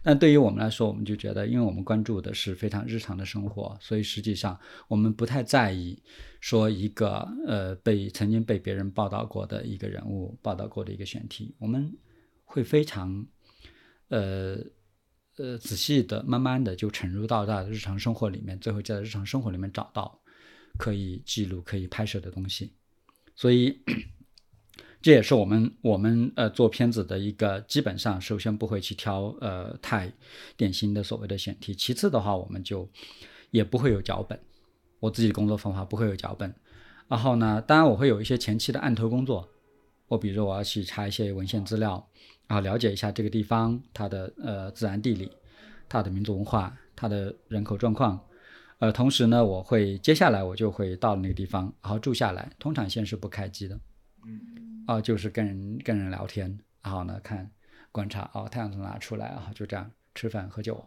[0.02, 4.58] 但对于我们来说，我们就觉得，因为我们关注的是非常日常的生活，所以实际上
[4.88, 6.02] 我们不太在意
[6.44, 11.98] 说一个呃被曾经被别人报道过的一个人物报道过的一个选题，我们。
[12.46, 13.26] 会非常，
[14.10, 14.58] 呃
[15.38, 20.22] 呃仔细的、慢慢的就沉入到他的日常生活里面，最后在日常生活里面找到
[20.78, 22.74] 可以记录、可以拍摄的东西。
[23.36, 23.80] 所以
[25.02, 30.14] 这也是我们我们呃做片子的一个基本上，首先不会去挑呃太
[30.56, 32.88] 典型的所谓的选题，其次的话，我们就
[33.50, 34.40] 也不会有脚本。
[35.04, 36.54] 我自己的工作方法不会有脚本。
[37.10, 39.50] 然后呢，当然我会有一些前期的案头工作，
[40.08, 42.08] 我比如说我要去查一些文献资料。
[42.48, 45.32] 然后了解一下这个地方它的呃自然地理，
[45.90, 48.20] 它的民族文化，它的人口状况，
[48.80, 53.80] 呃，同时呢，我会接下来我就会到那个地方，然后住下来，通常先是不开机的，
[54.26, 57.50] 嗯，啊，就是跟人跟人聊天，然后呢看
[57.92, 60.86] 观察哦，太阳从哪出来啊，就这样吃饭喝酒。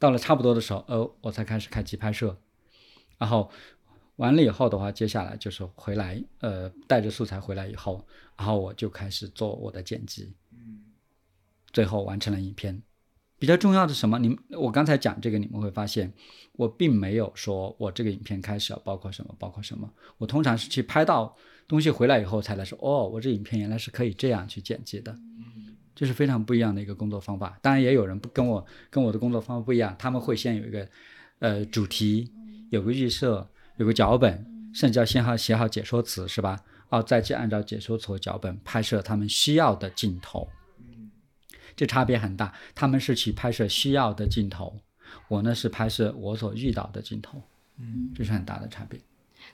[0.00, 2.36] 到了差不多的时候，哦，我才开始开机拍摄，
[3.18, 3.50] 然后
[4.16, 10.32] 完了以后的话，接下来就是回来，呃，带着素材回来以后，然后我就开始做我的剪辑，
[11.72, 12.82] 最后完成了影片。
[13.36, 14.18] 比较重要的什么？
[14.18, 16.10] 你们我刚才讲这个，你们会发现，
[16.52, 19.92] 我并没有说我这个影片开始要包括什么，包括什么。
[20.16, 25.14] 我通常是去拍到东西回来以后才来说，哦，我这影片原来是可以这样去剪辑的，
[25.94, 27.58] 这是非常不一样的一个工作方法。
[27.60, 30.88] 当然，也有人不跟我跟我的工作方法不一样，他们会先有一个
[31.40, 32.32] 呃主题，
[32.70, 36.64] 有个预设，有个脚本，甚至要先好写好解说词，是吧？
[36.90, 40.48] 哦，再去按照解说词和脚本拍摄他们需要的镜头。
[41.76, 44.78] 这差别很大，他们是去拍摄需要的镜头，
[45.26, 47.42] 我呢是拍摄我所遇到的镜头，
[47.78, 49.00] 嗯，这是很大的差别。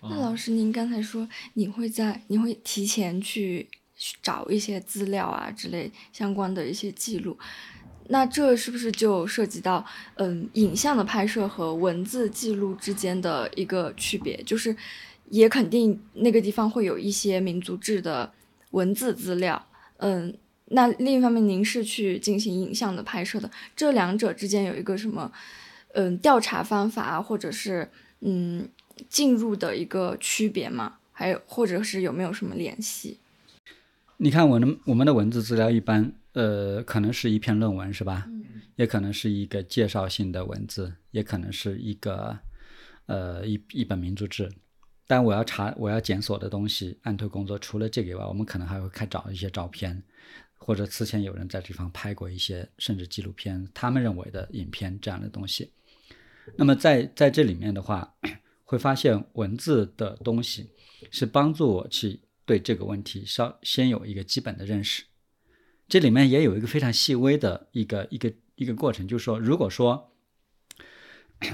[0.03, 3.68] 那老师，您刚才说你会在你会提前去
[4.23, 7.38] 找一些资料啊之类相关的一些记录，
[8.11, 9.85] 那这是不是就涉及到
[10.16, 14.40] 嗯影像的拍摄和文字记录之间的一个区别？
[14.44, 14.77] 就是
[15.31, 18.33] 也肯定那个地方会有一些民族志的
[18.73, 19.66] 文字资料，
[19.99, 20.37] 嗯。
[20.73, 25.33] 那另一方面，您是去进行影像的拍摄的，这两者之间有一个什么，
[25.94, 28.68] 嗯，调查方法或者是嗯
[29.09, 30.99] 进入的一个区别吗？
[31.11, 33.18] 还有或者是有没有什么联系？
[34.18, 38.24] 你看，我的我们的文字资料一般，呃，可能是一篇论文是吧？
[38.28, 38.44] 嗯，
[38.76, 42.38] 也可能是一个介绍性的文字，也可能是一个
[43.06, 44.50] 呃一一本民族志。
[45.06, 50.02] 但我要查我要检索的东西，案头工作除了这个以外，我们可能还会看找一些照片。
[50.62, 55.72] 或者此前有人在这方拍过一些甚至纪录片，他们认为的影片这样的东西。
[56.54, 58.14] 那么在在这里面的话，
[58.64, 60.70] 会发现文字的东西
[61.10, 65.02] 是帮助我去对这个问题稍先有一个基本的认识。
[65.90, 70.11] 这里面也有一个非常细微的一个一个一个过程，就是说，如果说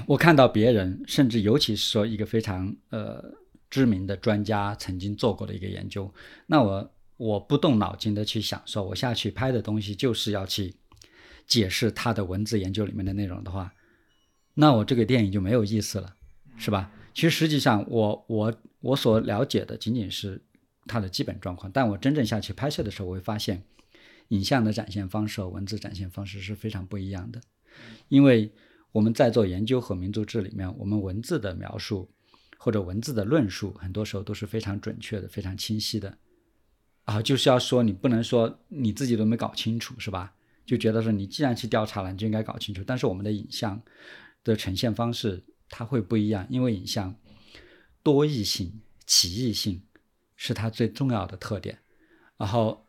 [0.05, 3.33] 我看到别人，甚至尤其是说一个非常呃
[3.69, 6.13] 知名的专家曾经做过的一个研究，
[6.45, 6.93] 那我。
[7.17, 10.75] 我不动脑筋的去想，说我下去拍的东西就是要去
[11.47, 13.73] 解释他的文字研究里面的内容的话，
[14.53, 16.13] 那我这个电影就没有意思了，
[16.59, 16.91] 是吧？
[17.15, 20.39] 其实实际上，我我我所了解的仅仅是
[20.85, 23.63] 它的基本状况，但我真正下去拍摄的时候，我会发现
[24.29, 27.41] 影像的展现方式和文字展现方式是非常不一样的。
[28.07, 28.51] 因为
[28.91, 32.09] 我们在做研究和民族志里面，我们文字的描述
[32.57, 36.17] 或者文字的论述，很多时候都是非常准确的、非常清晰的。
[37.03, 40.33] 啊，就是要说你不能说你自己都没搞清楚，是吧？
[40.65, 42.83] 就觉得说你既然去调查了，你就应该搞清楚。
[42.85, 43.81] 但是我们的影像
[44.43, 47.15] 的呈现方式它会不一样，因为影像
[48.03, 49.81] 多义性、奇异性
[50.35, 51.77] 是它最重要的特点。
[52.35, 52.85] 然后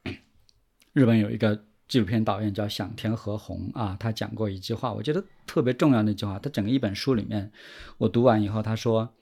[0.99, 6.41] 日本有一个纪录片导演叫响田和宏啊，他讲过一句话，我觉得特别重要的一句话。
[6.41, 7.53] 他整个一本书里面，
[7.99, 9.15] 我读完以后，他说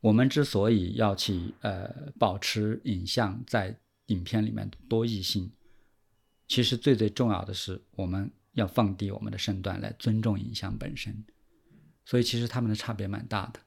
[0.00, 3.76] 我们之所以要去呃保持影像在
[4.06, 5.50] 影片里面多异性，
[6.46, 11.24] 其实最最重要的是，我们要放低我们的身段来尊重影像本身，
[12.04, 13.58] 所以其实他们的差别蛮大的。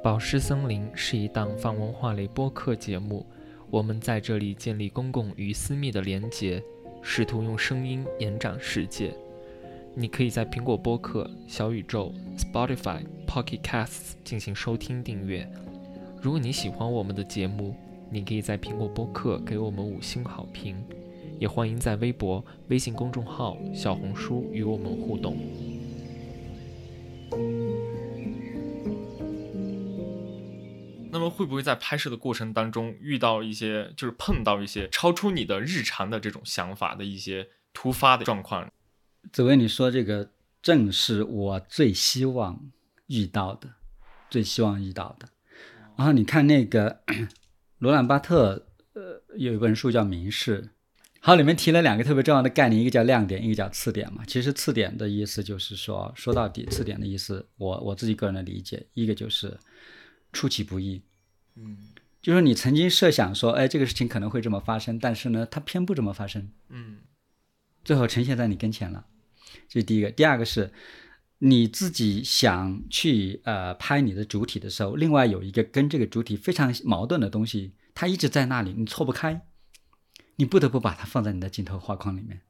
[0.00, 3.26] 宝石森林是一档泛文化类播客节目，
[3.68, 6.62] 我们在这里建立公共与私密的连结，
[7.02, 9.12] 试图用声音延展世界。
[9.96, 15.50] 你可以在苹果播客、小宇宙、Spotify、Pocket Casts 进行收听订阅。
[16.22, 17.74] 如果你喜欢我们的节目，
[18.08, 20.76] 你可以在苹果播客给我们五星好评，
[21.40, 25.36] 也欢迎在微博、微信公众号、小红书与我们互动。
[31.10, 38.70] 那么会不会在拍摄的过程当中遇到一些，就是碰到一些超出你的日常的这种想法的一些突发的状况？
[39.32, 40.30] 紫薇，你说这个
[40.62, 42.70] 正是我最希望
[43.06, 43.68] 遇到的，
[44.30, 45.28] 最希望遇到的。
[45.96, 47.00] 然后你看那个
[47.78, 50.62] 罗兰巴特，呃，有一本书叫《明示》，
[51.20, 54.24] 好，里面提了两个特别重要的概念，一个叫亮点，一个叫次点嘛。
[54.26, 59.58] 其实次点的意思就是说，说到底，次点的意思，我我自己个人的理解，一个就是
[60.38, 61.02] 出其不意，
[61.56, 61.76] 嗯，
[62.22, 66.98] 就是你曾经设想说，哎，这个事情可能会这么发生，但是呢，它偏不这么发生，嗯，
[67.82, 69.06] 最后呈现在你跟前了。
[69.68, 70.72] 这是第一个，第二个是，
[71.38, 79.44] 你自己想去呃拍你的主体的时候，另外有一个跟这个主体非常矛盾的东西，它一直在那里，你错不开，
[80.36, 82.42] 你不得不把它放在你的镜头画框里面。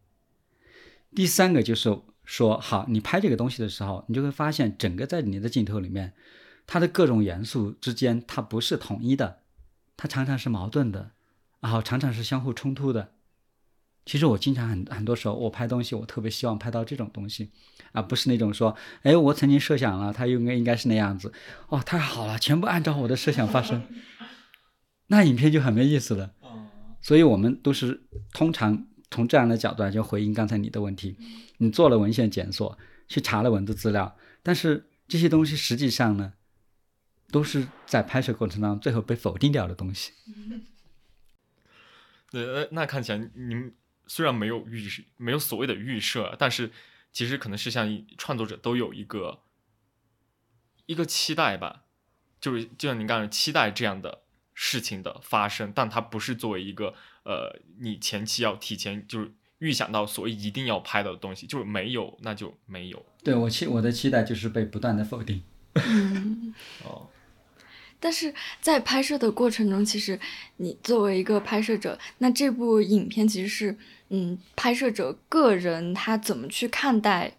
[1.14, 6.12] 第三个就是说，好，你拍这个东西的时候，你就会发现整个在你的镜头里面，
[6.68, 9.38] 它的各种元素之间它不是统一的，
[9.96, 11.12] 它常常是矛盾的，
[11.60, 13.14] 然后常常是相互冲突的。
[14.04, 17.50] 其实我经常很很多时候我拍东西，我特别希望拍到这种东西，
[17.92, 21.32] 而不是那种说，哎，我曾经设想了，它应该应该是那样子，
[21.68, 23.82] 哦，太好了，全部按照我的设想发生，
[25.08, 26.34] 那影片就很没意思了。
[27.00, 31.16] 所以我们都是通常从这样的角度来就回应刚才你的问题，
[31.56, 32.76] 你做了文献检索，
[33.08, 36.34] 去查了文字资料，但是这些东西实际上呢？
[37.30, 40.12] 都是在拍摄过程当中最后被否定掉的东西。
[42.30, 43.74] 对，那看起来你们
[44.06, 46.70] 虽然没有预没有所谓的预设，但是
[47.10, 49.40] 其实可能是像创作者都有一个
[50.84, 51.84] 一个期待吧，
[52.38, 54.20] 就是就像您刚才期待这样的
[54.52, 63.06] 事情的发生，但它不是作为一个呃你前期要提前就是预想到所谓一定要拍到的东西，就是没有那就没有。
[63.24, 65.42] 对我期我的期待就是被不断的否定。
[66.84, 67.08] 哦。
[68.00, 70.18] 但是在拍摄的过程中，其实
[70.58, 73.76] 你作为一个拍摄者，那这部影片其实是，
[74.10, 77.32] 嗯，拍摄者个人他怎么去看待，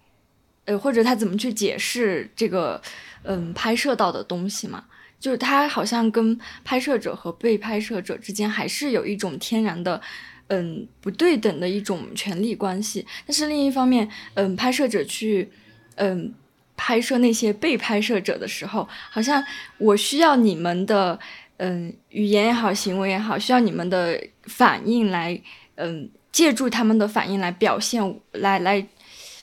[0.66, 2.82] 呃，或者他怎么去解释这个，
[3.24, 4.84] 嗯，拍摄到的东西嘛？
[5.20, 10.02] 就是他好像跟拍摄者和被拍摄者之间还是有一种天然的，
[10.48, 13.06] 嗯，不对等的一种权利关系。
[13.26, 15.50] 但是另一方面，嗯，拍摄者去，
[15.96, 16.34] 嗯。
[16.82, 19.44] 拍摄那些被拍摄者的时候，好像
[19.78, 21.20] 我需要你们的，
[21.58, 25.38] 嗯，语言也好，行为也好，需要你们的反应来，
[25.76, 28.02] 嗯，借助他们的反应来表现，
[28.32, 28.88] 来来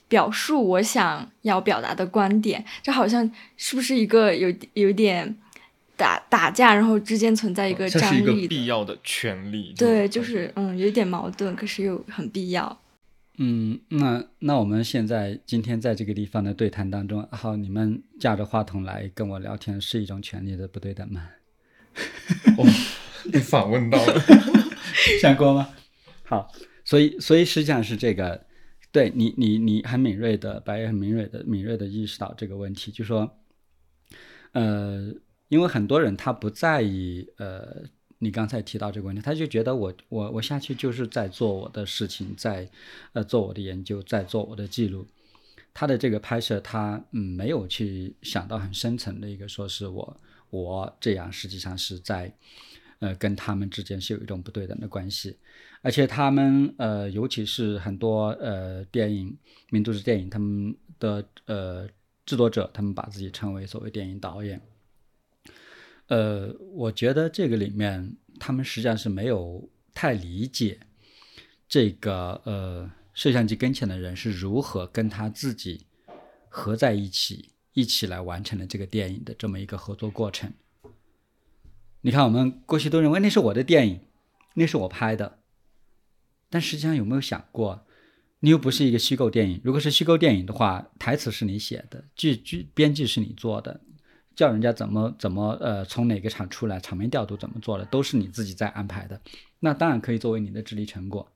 [0.08, 2.64] 表述我想要表达的观点。
[2.82, 5.36] 这好像是不是一个有有点
[5.94, 8.04] 打打架，然后之间存在一个张力？
[8.06, 9.74] 这是一个必要的权利。
[9.76, 12.78] 对，就是嗯，有点矛盾，可是又很必要。
[13.38, 21.28] 嗯，那那我们现在今天在这个地方的对谈当中，好，你们架着话筒来跟我聊天，是一种权利的不对等吗？
[22.56, 22.64] 哦，
[23.24, 24.20] 你反问到了，
[25.20, 25.68] 想过吗？
[26.24, 26.50] 好，
[26.84, 28.46] 所以所以实际上是这个，
[28.90, 33.38] 对你你你很敏锐的，白也很敏锐的敏锐的意识到这个问题，就说，
[34.52, 35.12] 呃，
[35.48, 37.84] 因为很多人他不在意，呃。
[38.18, 42.68] 你刚才提到这个问题，他就觉得我我我下去就是在做我的事情，在
[43.12, 45.06] 呃做我的研究，在做我的记录。
[45.74, 52.32] 他的这个拍摄，他嗯没有去想到很深层的一个，说是我我这样实际上是在
[53.00, 55.36] 呃跟他们之间是有一种不对等的关系，
[55.82, 59.36] 而且他们呃尤其是很多呃电影
[59.68, 61.86] 民族式电影他们的呃
[62.24, 64.58] 制作者，他们把自己称为所谓电影导演。
[66.08, 70.78] 呃，我觉得这个里面，他们实际上是没有太理解
[71.68, 75.86] 这个呃摄像机跟前的人是如何跟他自己
[76.48, 80.52] 合在一起，一起来完成了这个电影的这么一个合作过程。
[82.02, 84.00] 你看，我们过去都认为那是我的电影，
[84.54, 85.40] 那是我拍的，
[86.48, 87.84] 但实际上有没有想过，
[88.38, 89.60] 你又不是一个虚构电影？
[89.64, 93.80] 如果是虚构电影的话，台词是你写的，剧剧编剧是你做的。
[94.36, 99.18] 叫人家怎么怎么呃从哪个场出来，场面调度怎么做的，都是你自己在安排的。
[99.58, 101.26] 那当然可以作为你的智力成果，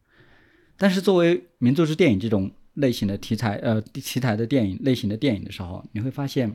[0.77, 6.55] 但是作为民族之电影这种类型的题材呃题材的电影类型的电影的时候，你会发现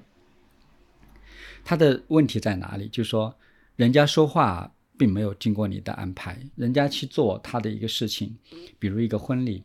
[1.64, 2.88] 它的问题在哪里？
[2.90, 3.36] 就是说，
[3.76, 8.38] 人家说话并没有经过你的安排，人家去做他的一个事情，
[8.78, 9.64] 比如一个婚礼，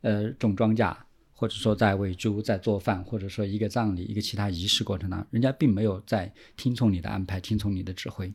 [0.00, 0.94] 呃种庄稼。
[1.40, 8.34] 或者说在喂猪、在做饭，或者说一个葬礼、一个其他仪式过程当中，人家并没有在听从你的安排、听从你的指挥。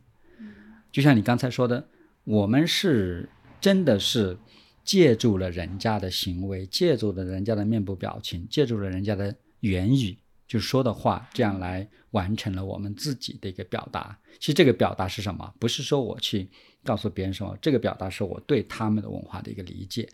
[0.89, 1.85] 就像你刚才说的，
[2.23, 3.27] 我们是
[3.59, 4.37] 真的是
[4.85, 14.17] 借助了人家的行为，借助了人家的面部表情，借助了人家的言语，就说的话，这样来完成了我们自己的一个表达。
[14.39, 15.53] 其实这个表达是什么？
[15.59, 16.49] 不是说我去
[16.85, 20.07] 告诉别人什么，这个表达是我对他们的文化的一个理解。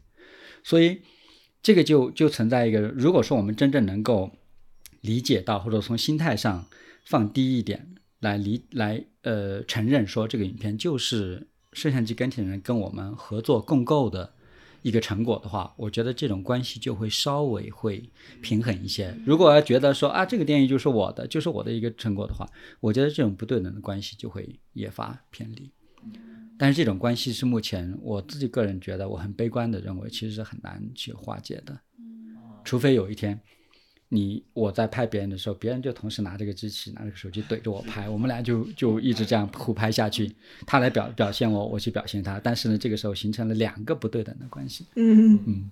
[0.63, 0.99] 所以。
[1.61, 4.31] 这个就就存在一个，如果说我们真正能够
[5.01, 6.65] 理解到，或者从心态上
[7.05, 14.33] 放低一点来理来呃承认说这个影片就是摄像机跟前人跟我们合作共构的
[14.81, 18.09] 一个成果的话，我觉得这种关系就会稍微会
[18.41, 19.13] 平衡一些。
[19.25, 22.49] 如果要觉得说啊这个电影就是我的，就是我的一个成果的话，
[22.79, 25.69] 我觉得这种不对等的关系就会越发偏离。
[26.59, 31.79] 但是这种关系是目前我自己个人觉得我很悲观的认为，其实是很难去化解的。
[32.65, 33.39] 除非有一天，
[34.09, 40.35] 你我在拍别人的时候，别人就同时拿这个机器拿这个手机怼着我拍，我们俩就就一直这样互拍下去，
[40.67, 44.85] 他来表表现我，我去表现他，但是呢，这个时候形成了两个不对等的关系。
[44.97, 45.71] 嗯嗯，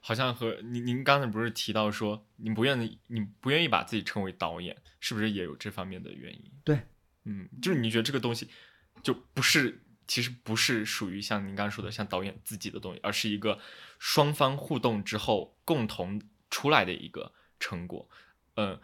[0.00, 6.42] 好像和您您刚才不是提到说，你不愿意你不愿意把自己称为导演，是不是也有这方面的原因？
[6.64, 6.78] 对，
[7.24, 8.46] 嗯，就是你觉得这个东西
[9.02, 13.60] 就不是，其实不是属于像您刚说的像导演自己的东西，而是一个
[14.00, 18.08] 双方互动之后共同出来的一个成果。
[18.56, 18.80] 嗯，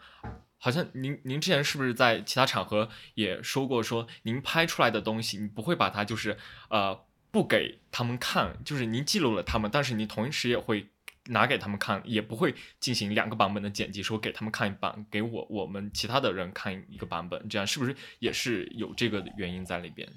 [0.57, 6.37] 好像您您之前是不是在其他场合也说过，说您拍出来的东西，你不会把它就是
[6.69, 10.91] 呃不给他们看，就是您记录了他们，但是您同时也会
[11.27, 20.07] 拿给他们看，也不会进行两个版本的剪辑，说给他们看一版，给我我们其他的人看一个版本，这样是不是也是有这个原因在里边？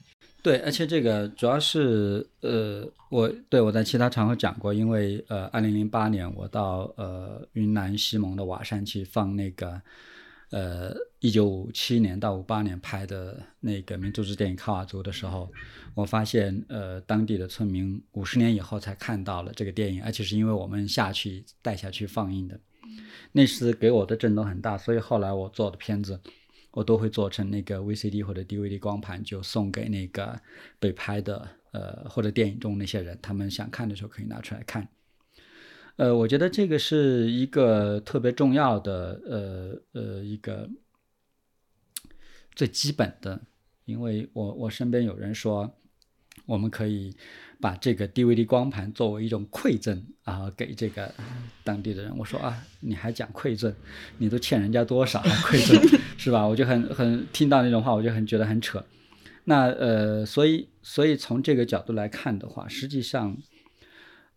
[0.42, 9.80] 对，而且这个主要是呃，我对我在其他场合讲过，因为呃，二零零八年我到呃云南西蒙的瓦山去放那个
[10.51, 15.51] 呃一九五七年到五八年拍的那个民族志电影《卡瓦族》的时候，
[15.94, 22.59] 我发现呃当地的村民五十年以后才看到了这个电影，而且是因为我们下去带下去放映的，
[23.32, 26.20] 那次给我的震动很大，所以后来我做的片子。
[26.72, 30.38] 我都会做成那个 VCD 或者 DVD 光盘，就送给那个
[30.78, 34.86] 被拍的呃或者电影中那些人，他们想看的时候可以拿出来看。
[35.99, 40.70] 呃，我觉得这个是一个特别重要的呃呃一个
[42.55, 43.40] 最基本的，
[43.84, 45.68] 因为我我身边有人说，
[46.46, 47.12] 我们可以
[47.61, 51.12] 把这个 DVD 光盘作为一种馈赠啊给这个
[51.64, 52.16] 当地的人。
[52.16, 53.74] 我说啊，你还讲馈赠，
[54.18, 55.99] 你都欠人家多少还馈赠？
[56.16, 56.46] 是吧？
[56.46, 58.84] 我就很很听到那种话，我就很觉得很扯。
[59.42, 63.36] 那呃，所以所以从这个角度来看的话，实际上，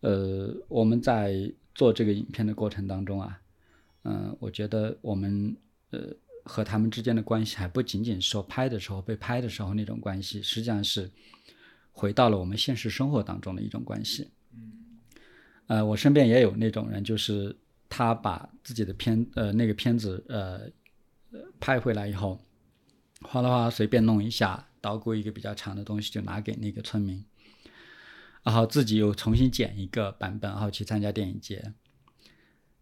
[0.02, 3.40] 呃，我们在做这个影片的过程当中啊，
[4.04, 5.56] 嗯，我觉得我们
[5.90, 6.00] 呃
[6.44, 11.10] 和他们之间的关系还不仅仅说拍的时候被拍的时候那种关系，实际上是
[11.90, 14.28] 回到了我们现实生活当中的一种关系。
[15.66, 17.56] 呃，我身边也有那种人，就是
[17.88, 20.70] 他把自己的片呃那个片子呃。
[21.58, 22.38] 拍回来以后，
[23.22, 27.24] 哗啦哗啦随便弄一下，捣鼓一个比较长的东西就拿给那个村民，
[28.42, 31.72] 然后自己又重新剪一个版本，然后去参加电影节。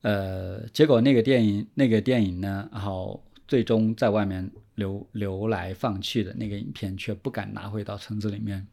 [0.02, 8.66] 呃，结果那个电影那个电影呢，然后最终在外面流流来放去的那个影片却不敢拿回到村子里面。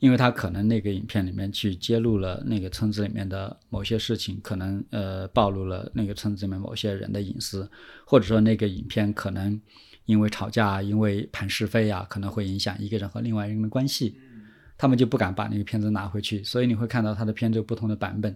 [0.00, 7.70] 因为他可能那个影片里面去揭露了那个村子里面的某些事情，可能呃暴露了那个村子里面某些人的隐私，
[8.06, 9.60] 或者说那个影片可能
[10.06, 14.18] 因为吵架、因为谈是非啊，可能会影响一个人和另外一个人的关系，
[14.80, 18.34] 他们就不敢把那个片子拿回去，所以你会看到他的片子有不同的版本。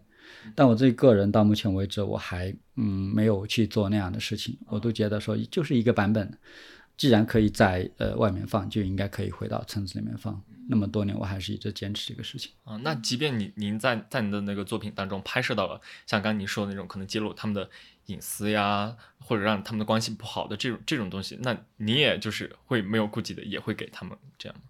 [0.55, 6.39] 但我自己个人到目前为止，我还嗯没有去做那样的事情，我都觉得说就是一个版本。
[6.99, 10.39] 既然可以在呃外面放，就应该可以回到村子里面放。
[10.69, 12.77] 那么多年，我还是一直坚持这个事情啊。
[12.85, 17.71] 那即便你您在在您的那个作品当中拍摄到了像刚刚您说的那种可能揭露他们的
[18.07, 24.63] 隐私呀，或者让他们的关系不好的这种这种东西，那你也就是会没有顾忌的，也会给他们这样吗？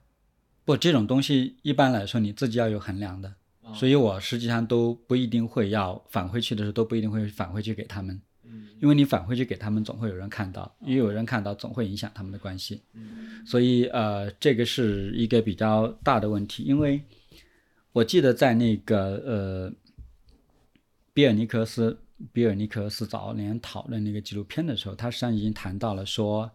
[0.65, 3.35] 不，这种东西一般来说你自己要有衡量的，
[3.75, 8.21] 所以我实际上都不一定会要返回去的时候都不一定会返回去给他们。
[8.81, 12.83] 因为你返回去给他们，总会有人看到，也有人看到，总会影响他们的关系。
[13.47, 16.65] 所以呃，这个是一个比较大的问题。
[16.65, 17.01] 因为
[17.93, 19.73] 我记得在那个呃，
[21.15, 21.99] 比尔尼克斯，
[22.33, 26.51] 比尔尼克斯早年讨论那个纪录片的时候，他实际上已经谈到了说，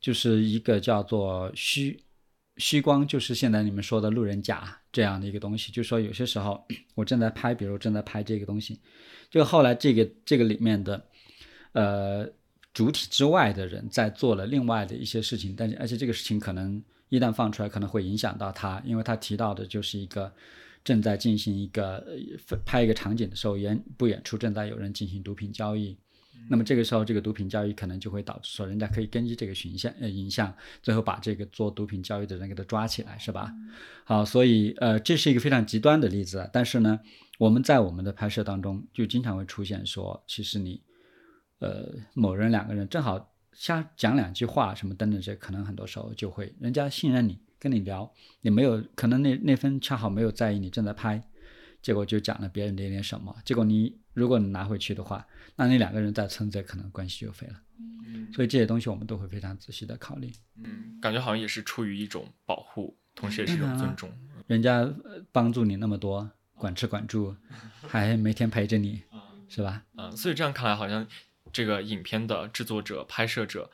[0.00, 2.00] 就是一个叫做虚
[2.60, 5.72] 虚光，就是现在你们说的路人甲这样的一个东西。
[5.72, 8.78] 就说有些时候我正在拍，比如正在拍这个东西，
[9.30, 11.06] 就后来这个这个里面的。
[11.72, 12.28] 呃，
[12.74, 20.32] 主体之外的人在做了另外的一些事情，但是而且这个事情可能一旦放出来，可能会影响到他，因为他提到的就是一个
[20.82, 22.04] 正在进行一个
[22.66, 25.96] 拍一个场景的时候，远不远处正在有人进行毒品交易，
[26.48, 33.52] 那么这个时候这个毒品交易可能就会导致说，人家可以根据这个形象呃影像，最后把这个做毒品交易的人给他抓起来，是吧？
[34.04, 37.00] 好，所以呃这是一个非常极端的例子，但是呢，
[37.38, 40.80] 我们在我们的拍摄当中就经常会出现说，其实你。
[41.62, 48.10] 呃，某人两个人正好瞎讲两句话，什么等等，这可能很多时候就会人家信任你，跟你聊，
[48.40, 51.22] 你没有可能那那分恰好没有在意你正在拍，
[51.82, 57.54] 结果就讲了别人的一点什么，结果你如果你拿回去的话，那那两个人在村子可能关系就废了。
[57.78, 60.30] 嗯，所以这些东西我们都会非常仔细的考虑。
[60.62, 64.12] 嗯，感觉好像也是出于一种保护，同时也是一种尊重。
[64.46, 64.86] 人家
[65.32, 67.34] 帮助你那么多，管吃管住，
[67.88, 69.02] 还每天陪着你，
[69.48, 69.82] 是吧？
[69.96, 71.06] 嗯，所以这样看来好像。
[71.52, 73.72] 这个影片的制作者、拍摄者，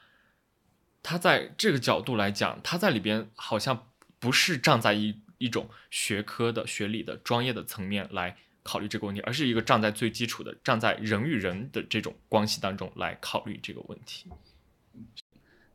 [1.03, 3.88] 他在这个角度来讲，他在里边好像
[4.18, 14.29] 不是站在一一种学科的、学理的、专业的层面来考虑这个问题，而是一个站在最基础的、站在人与人的这种关系当中来考虑这个问题。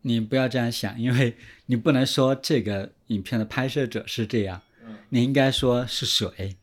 [0.02, 1.38] 你不要这样想，因为
[1.68, 4.62] 你不能说这个影片的拍摄者是这样，
[5.10, 6.58] 你应该说是谁，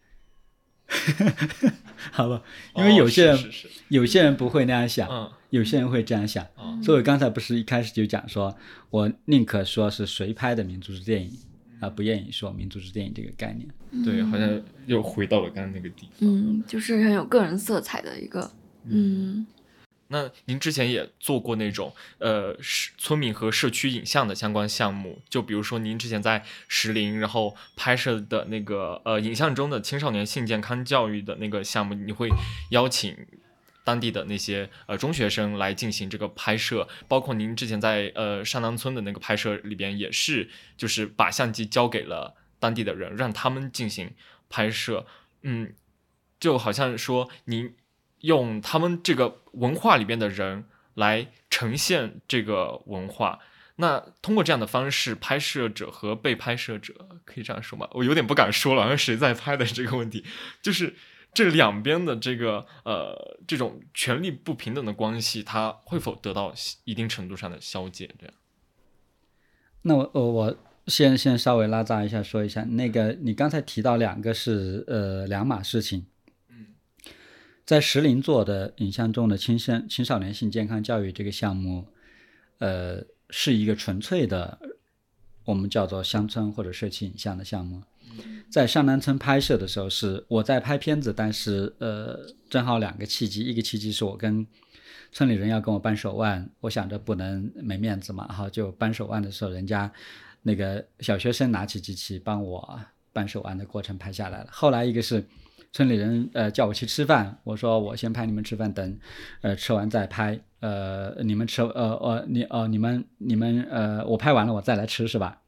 [2.12, 2.42] 好吧？
[2.74, 3.50] 因为有些人、
[3.88, 6.46] 有些人不会那样想，嗯有些人会这样想。
[6.58, 8.54] 嗯所以我刚才不是一开始就讲说，
[8.90, 11.38] 我宁可说是谁拍的民族式电影，
[11.80, 13.68] 而不愿意说民族之电影这个概念。
[14.04, 16.28] 对，好像又回到了刚刚那个地方。
[16.28, 18.50] 嗯，就是很有个人色彩的一个，
[18.86, 19.46] 嗯
[20.10, 32.30] 那您之前也做过那种呃是村民和社区影像的相关项目，就比如说您之前在石林，然后拍摄的那个呃影像中的青少年性健康教育的那个项目，你会
[32.70, 33.14] 邀请
[33.88, 44.10] 当地的那些呃中学生来进行这个拍摄，包括您之前在呃上南村的那个拍摄里边也是，就是把相机交给了当地的人，让他们进行
[44.50, 45.06] 拍摄，
[45.40, 45.72] 嗯，
[46.38, 47.74] 就好像说您
[48.20, 53.38] 用他们这个文化里边的人来呈现这个文化。
[53.76, 56.92] 那通过这样的方式，拍摄者和被拍摄者
[57.24, 57.88] 可以这样说吗？
[57.92, 60.26] 我有点不敢说了，好像谁在拍的这个问题，
[60.60, 60.94] 就是
[61.34, 66.52] 这两边的这个呃这种权力不平等的关系，它会否得到
[66.84, 68.10] 一定程度上的消解？
[68.18, 68.34] 这样，
[69.82, 70.56] 那我我我
[70.86, 76.06] 先先稍微拉杂一下说一下，那个你刚才提到两个是呃两码事情。
[77.64, 81.86] 在石林做的影像中的青少青少年性健康教育这个项目，
[82.60, 84.58] 呃，是一个纯粹的
[85.44, 87.82] 我们叫做乡村或者社区影像的项目。
[88.50, 94.46] 在上南村拍摄的时候，是我在拍片子，但是呃，正好两个契机，一个契机是我跟
[95.12, 99.90] 村里人要跟我扳手腕，我想着不能没面子嘛，然后就扳手腕的时候，人家
[100.42, 102.80] 那个小学生拿起机器帮我
[103.12, 104.48] 扳手腕的过程拍下来了。
[104.50, 105.22] 后来一个是
[105.72, 108.98] 村里人呃叫我去吃饭，我说我先拍你们吃饭，等
[109.42, 115.40] 呃吃完再拍，呃你们吃呃呃你哦、你们你们呃我拍完了我再来吃是吧？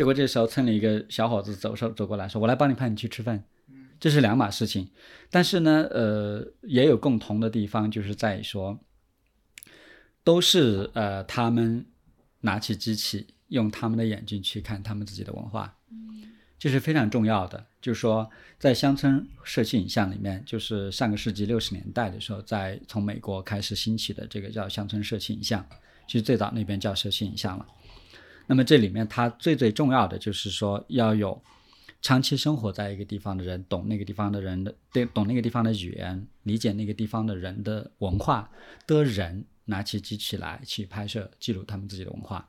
[0.00, 3.44] 结果这时候村里一个小伙子走手走过来说：“我来帮你拍，你去吃饭。”
[4.00, 4.88] 这是两码事情，
[5.28, 8.80] 但是呢，呃，也有共同的地方，就是在于说，
[10.24, 11.84] 都是呃他们
[12.40, 15.76] 拿起机器，用他们的眼睛去看他们自己的文化，
[16.58, 17.66] 这是非常重要的。
[17.82, 18.26] 就是说，
[18.58, 25.62] 在乡村社区影像里面，就是上个世纪六十年代的时候，在从美国开始兴起的这个叫乡村社区影像，
[26.06, 27.66] 其实最早那边叫社区影像了。
[28.50, 31.40] 那么这里面它最最重要的就是说要有
[32.02, 38.50] 长期生活在一个地方的人，懂那个地方的人的对，懂那个地方的语言，理解那个地方的人的文化
[38.88, 42.48] 的人，拿起机器来去拍摄记录他们自己的文化。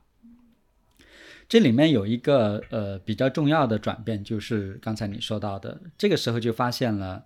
[1.48, 7.24] 这里面有一个呃比较重要的转变，就是刚才你说到的，这个时候就发现了，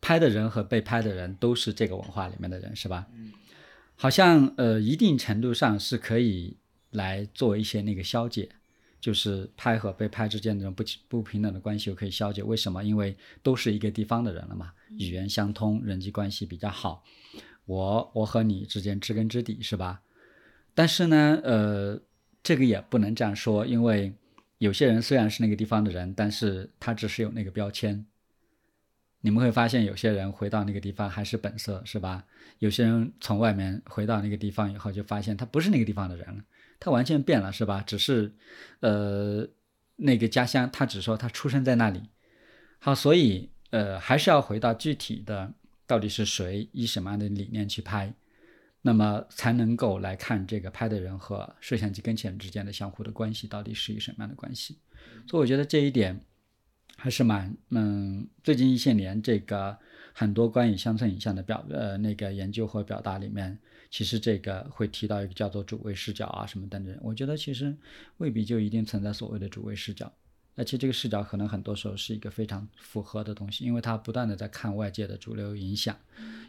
[0.00, 3.06] 拍的人和被拍的人都是这个文化里面的人，是吧？
[3.14, 3.32] 嗯，
[3.94, 6.56] 好像呃一定程度上是可以
[6.90, 8.48] 来做一些那个消解，
[9.00, 12.42] 就是拍和被拍之间的这种不不平等的关系，又可以消解。
[12.42, 12.82] 为什么？
[12.82, 17.04] 因为都是一个地方的人了嘛，语言相通，人际关系比较好。
[17.64, 20.02] 我我和你之间知根知底，是吧？
[20.74, 22.00] 但是呢，呃，
[22.42, 24.14] 这个也不能这样说，因为
[24.58, 28.06] 有些人虽然是那个地方的人，但是他只是有那个标签。
[29.22, 32.24] 你们会发现，有些人回到那个地方还是本色，是吧？
[32.60, 36.44] 有些人从外面回到那个地方以后，就发现他不是那个地方的人了，
[36.78, 37.82] 他完全变了，是吧？
[37.86, 38.32] 只是，
[38.80, 39.48] 呃，
[39.96, 42.02] 那个家乡，他只说他出生在那里。
[42.78, 45.52] 好，所以呃，还是要回到具体的，
[45.86, 48.14] 到底是谁以什么样的理念去拍，
[48.82, 54.78] 那么才能够来看这个拍的人和摄像机跟前之间的相互的关系到底是一什么样的关系。
[55.26, 56.20] 所以我觉得这一点
[56.96, 59.76] 还是蛮嗯，最近一些年这个
[60.12, 63.58] 很多关于乡村影像的表呃那个研究和表达里面，
[63.90, 66.98] 其实这个会提到一个叫做主谓视角啊什么等等。
[67.02, 67.76] 我觉得其实
[68.18, 70.12] 未必就一定存在所谓的主谓视角。
[70.58, 75.94] 而且这个视角可能很多时候是一个非常符合的东西，因为它不断的在看外界的主流影响、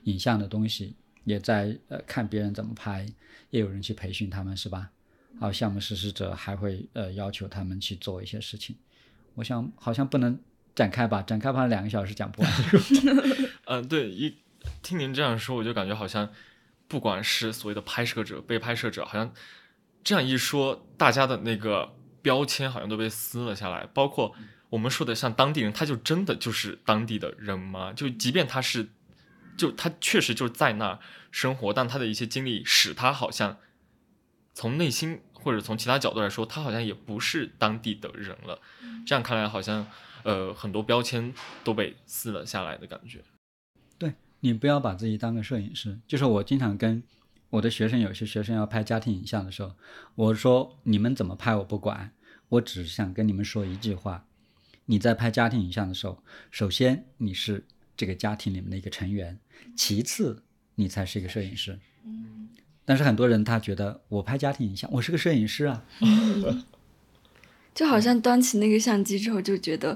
[0.03, 3.05] 影像的东西，也在呃看别人怎么拍，
[3.49, 4.91] 也有人去培训他们，是吧？
[5.39, 8.77] 还有项目实施者还会呃要求他们去做一些事情。
[9.35, 10.39] 我想好像不能
[10.73, 12.51] 展开吧，展开怕两个小时讲不完。
[13.67, 14.37] 嗯、对，一
[14.81, 16.31] 听您这样说，我就感觉好像
[16.87, 19.33] 不管是所谓的拍摄者、被拍摄者，好像
[20.03, 23.85] 这样一说，大家的那个标签好像都被撕了下来。
[23.93, 24.33] 包括
[24.69, 27.91] 我们说的像当地人，他就真的就是当地的人吗？
[27.93, 28.89] 就即便他是
[29.57, 30.99] 就他确实就在那儿
[31.31, 33.57] 生活，但他的一些经历使他好像
[34.53, 38.61] 从内心或者从其他角度来说，他好像也不是当地的人了。
[39.05, 39.87] 这样看来，好像
[40.23, 41.33] 呃很多标签
[41.63, 43.23] 都被撕了下来的感觉。
[44.41, 47.03] 对你不要把自己当个摄影师，就是我经常跟
[47.49, 49.73] 我的学生，有些学生要拍家庭影像的时候，
[50.15, 52.11] 我说你们怎么拍我不管，
[52.49, 54.25] 我只想跟你们说一句话：
[54.85, 57.65] 你在拍家庭影像的时候，首先你是
[57.95, 59.39] 这个家庭里面的一个成员，
[59.75, 60.43] 其次
[60.75, 61.79] 你才是一个摄影师。
[62.85, 65.83] 但是很多人他觉得我拍家庭影像，我是个摄影师啊，
[67.77, 69.95] 就好像端起那个相机之后，就觉得，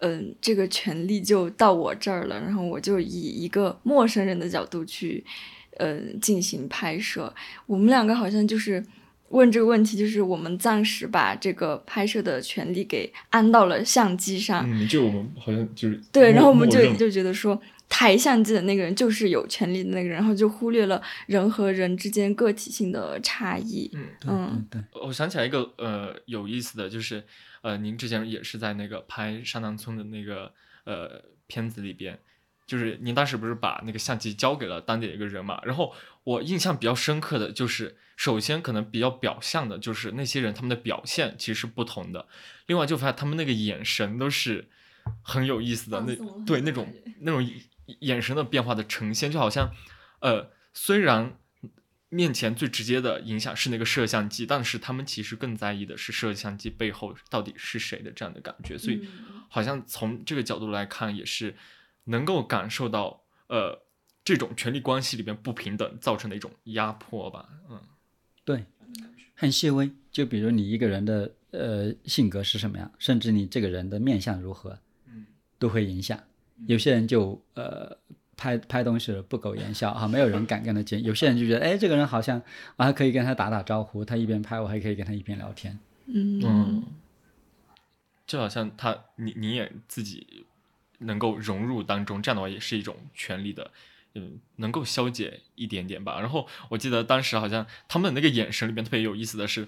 [0.00, 5.24] 嗯，这个权利就到我这儿了，然后我就以一个陌生人的角度去，
[5.78, 7.34] 嗯，进行拍摄。
[7.64, 8.84] 我们两个好像就是
[9.30, 17.58] 问这个问题，就是我们暂时把这个拍摄的权利给安到了相机上，嗯，就我们好像就是对，然后我们就就觉得说，
[17.94, 23.90] 抬相机的那个人就是有权利的那个人，然后就忽略了人和人之间个体性的差异。
[23.92, 24.08] 嗯。
[24.18, 27.22] 对嗯对对，我想起来一个呃有意思的，就是
[27.60, 30.50] 呃，您之前也是在那个拍山南村的那个
[30.84, 32.18] 呃片子里边，
[32.66, 35.60] 就是您当时不是把那个相机交给了当地的一个人嘛？
[35.62, 35.92] 然后
[36.24, 42.26] 我印象比较深刻的就是，首先可能比较表象的就是那些人他们的表现其实是不同的，
[42.66, 44.66] 另外就发现他们那个眼神都是
[45.20, 46.16] 很有意思的，那
[46.46, 46.90] 对那种
[47.20, 47.46] 那种
[47.86, 49.72] 眼神的变化的呈现，就好像
[50.20, 51.36] 呃虽然。
[52.14, 59.08] 面前最直接的影响是那个摄像机，但是他们其实更在意的是摄像机背后到底是谁的这样的感觉，所以
[59.48, 61.56] 好像从这个角度来看，也是
[62.04, 63.86] 能够感受到呃
[64.22, 67.80] 这种权力关系里边不平等造成的一种压迫吧，嗯
[68.44, 68.66] 对，
[69.34, 69.90] 很细微。
[70.10, 75.26] 就比如你一个人的呃性格是什么样，甚至你这个人的面相如何，嗯
[75.58, 76.22] 都会影响。
[76.66, 77.96] 有些人就呃
[78.36, 81.00] 拍拍东西不苟言笑啊，没有人敢跟他接。
[81.00, 82.40] 有些人就觉得，哎，这个人好像
[82.76, 85.78] 我还可以跟他打打招呼，他一边拍我还可以跟他一边聊天。
[86.06, 86.84] 嗯嗯，
[88.26, 90.46] 就好像他你你也自己
[90.98, 93.70] 能够融入当中，这样的话也是一种权利的。
[94.14, 96.20] 嗯，能够消解一点点吧。
[96.20, 99.66] 然后我记得当时好像他们那个眼神里面特别有意思的是，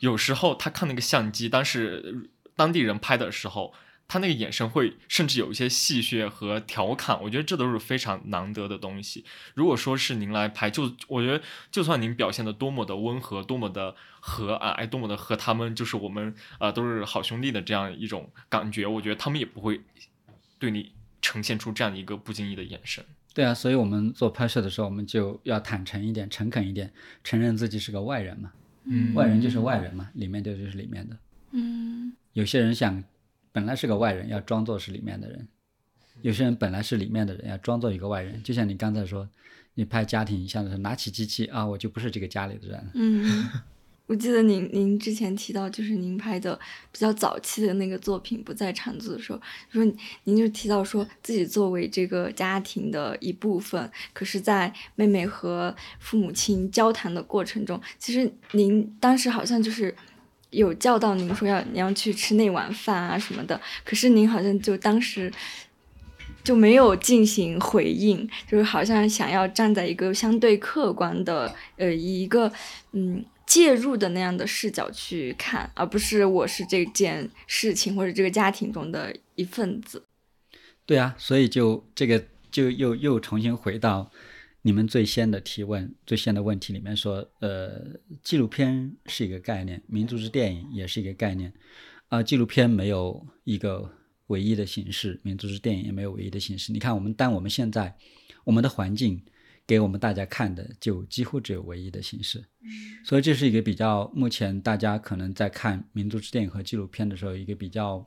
[0.00, 3.72] 有时候他看那个相机，当时当地人拍的时候，
[4.08, 9.22] 他那个眼神会甚至有一些戏谑和调侃，我觉得这都是非常难得的东西。
[9.54, 19.80] 如果说是您来拍，就我觉得就算您表现的多么的温和，多么的和蔼，多么的和他们就是我们啊、呃都是好兄弟的这样一种感觉，我觉得他们也不会
[20.58, 23.04] 对你呈现出这样一个不经意的眼神。
[23.34, 26.90] 对啊，所以我们做拍摄的时候，我们就要坦诚一点、诚恳一点，
[27.22, 28.52] 承认自己是个外人嘛。
[28.84, 31.16] 嗯外人就是外人嘛，里面的就是里面的。
[31.52, 33.04] 嗯有些人想
[33.58, 35.40] 本来是个外人，要装作是里面的人；
[36.22, 38.40] 有些人本来是里面的人，要装作一个外人。
[38.44, 39.28] 就像你刚才说，
[39.74, 42.86] 你拍家庭影像的时候，拿起机器啊，我就不是这个家里的人。
[42.94, 43.48] 嗯，
[44.06, 46.56] 我记得您您之前提到，就是您拍的
[46.92, 49.40] 比较早期的那个作品《不在场子》的时候，
[49.70, 49.84] 说
[50.22, 59.92] 您就提到说自己作为这个家庭的一部分，可是，在妹妹和父母亲交谈的过程中，其实您当时好像就是。
[60.50, 65.30] 有叫到您说要你要去吃那碗饭啊什么的，可是您好像就当时
[66.42, 72.50] 就没有进行回应，就是好像想要站在一个相对客观的呃以一个
[72.92, 80.04] 嗯介入的那样的视角去看，而不是我是这件事情或者这个家庭中的一份子。
[80.86, 84.10] 对啊，所以就这个就又又重新回到
[84.62, 87.86] 你们最先的提问、最先的问题里面说，呃，
[88.22, 91.52] 纪录片是一个概念，民族志电影也是一个概念，
[92.08, 93.90] 啊、纪录片没有一个
[94.26, 96.72] 唯一的形式，民族志电影也没有唯一的形式。
[96.72, 97.96] 你看，我们但我们现在
[98.44, 99.22] 我们的环境
[99.66, 102.44] 给我们大家看的，就几乎只有唯一的形式。
[103.04, 108.04] 所以这是一个比较，目前大家可能在看民族志电影和纪录片的时候，一个比较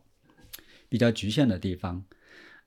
[0.90, 2.04] 比较局限的地方。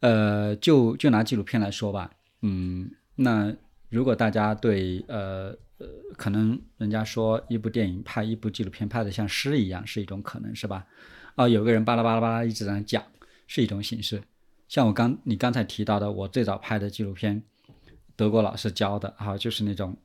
[0.01, 2.11] 呃，就就拿纪录片来说吧，
[2.43, 3.55] 嗯，那
[3.95, 5.87] 如果大家对呃呃，
[6.17, 10.85] 可能人家说一部电影拍一部纪录片拍的像诗一样，是一种可能，是吧？
[11.37, 13.05] 啊、有个人巴拉巴拉巴拉一直在讲，
[13.47, 14.21] 是一种形式。
[14.67, 17.41] 像我刚你刚才提到的，我最早拍的纪录片，
[18.17, 19.97] 德国老师教的啊，就是那种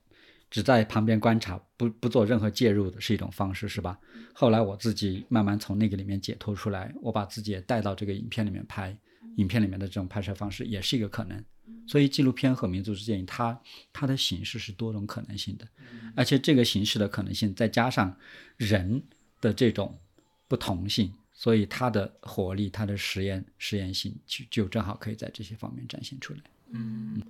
[0.51, 3.97] 只在旁边观察，不不做任何介入的，是一种方式，是吧？
[4.33, 8.95] 后来我自己慢慢从那个里面解脱出来，我把自己也带到这个影片里面拍，
[9.37, 11.43] 影片里面的这种拍摄方式也是一个可能。
[11.87, 13.59] 所以纪录片和民族志电影，它
[13.91, 15.67] 它的形式是多种可能性的，
[16.15, 18.15] 而且这个形式的可能性再加上
[18.57, 19.03] 人
[19.41, 19.99] 的这种
[20.47, 26.39] 不同性，所以它的活力、它的实验实验性就就正好可以在这些方面展现出来。
[26.71, 27.21] 嗯，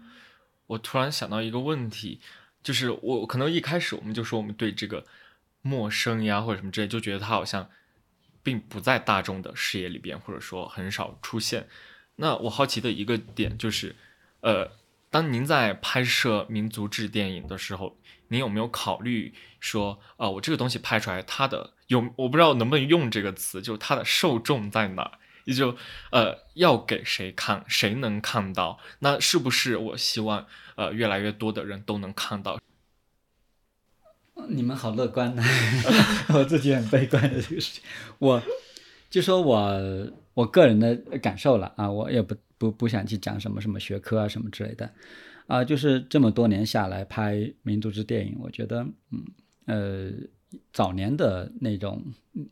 [0.68, 2.20] 我突然想到一个问题，
[2.62, 5.06] 就是我可能一开始我们就说我们对这个
[5.62, 7.70] 陌生呀或者什么之类，就觉得它好像
[8.44, 11.68] 并不在大众的视野里边，或者说很少出现。
[12.18, 13.96] 那我好奇的一个点就是，
[14.42, 14.72] 呃，
[15.10, 17.98] 当您在拍摄民族志电影的时候，
[18.30, 25.20] 您有没有考虑说，啊，我这个东西拍出来，它的有我不知道能不能用这个词，就是它的受众在哪？
[25.46, 25.76] 也就
[26.12, 28.80] 呃，要给谁看，谁能看到？
[29.00, 32.60] 那是不是我希望呃，越来越多的人都能看到？
[34.48, 35.44] 你们好乐观呐，
[36.34, 37.84] 我自己很悲观的这个事情。
[38.20, 38.42] 我
[39.10, 44.88] 就说我我个人的感受了啊，我也不不不想去讲什么什么学科啊什么之类的
[45.47, 49.26] 啊，就是这么多年下来拍民族志电影，我觉得嗯
[49.66, 50.12] 呃。
[50.74, 52.03] 早年的那种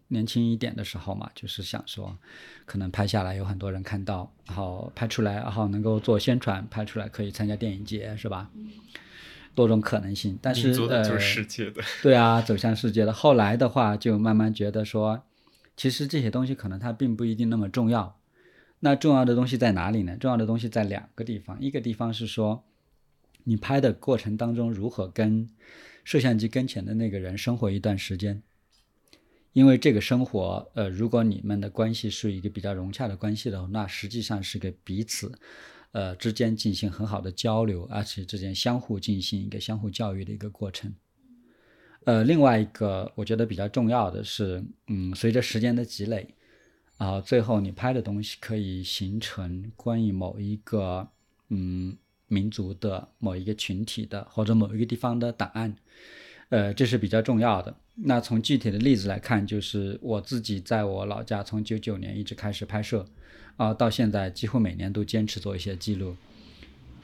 [0.10, 2.16] 年轻一点的时候嘛，就是想说，
[2.64, 8.52] 可能拍下来有很多人看到，然后拍出来，然后能够做宣传，拍出来可以参加电影节，是吧？
[9.56, 10.38] 多种可能性。
[10.40, 13.12] 但是呃，世界的对啊，走向世界的。
[13.12, 15.24] 后来的话，就慢慢觉得说，
[15.76, 18.16] 其实这些东西可能它并不一定那么重要。
[18.80, 20.18] 那重要的东西在哪里呢？
[20.18, 22.64] 重要的东西在两个地方，一个地方是说，
[23.44, 25.50] 你拍的过程当中如何跟。
[26.08, 28.42] 摄像机跟前的那个人生活一段时间，
[29.52, 35.30] 因为这个生活，呃，如果你们的关系是一个比较融洽的关系的话，那实际上是给彼此，
[35.92, 40.96] 呃，之间进行很好的交流，而且之间相互进行一个相互教育的一个过程。
[42.06, 46.34] 呃，另外一个我觉得比较重要的是，嗯，随着时间的积累，
[46.98, 51.08] 啊，最后你拍的东西可以形成关于某一个，
[51.50, 51.98] 嗯。
[52.30, 55.74] 民族的某一个群体的或者某一个地方的档案，
[56.50, 57.74] 呃，这是比较重要的。
[57.96, 63.08] 那从具体的例子来看，就是我自己在我老家，从九九年一直开始拍摄，
[63.56, 66.18] 啊，到现在几乎每年都坚持做一些记录。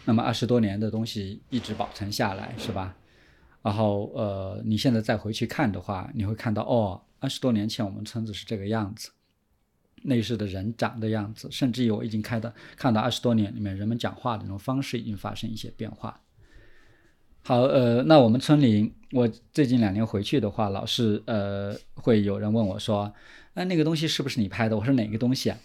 [0.04, 2.94] 那么二十多年的东西一直保存下来，是吧？
[3.62, 9.10] 然后呃，你现在再回去看的话，你会看到哦，二十多年前我们村子是这个样子。
[10.04, 16.20] 内饰的人长的样子，甚至于我已经看到看到二十多年里面人们讲话的那种方式已经发生一些变化。
[17.46, 23.14] 好，呃，那我们村里，我最近两年回去的话，老是呃会有人问我说，
[23.54, 24.78] 哎，那个东西是不是你拍的？
[24.78, 25.58] 我说哪个东西啊？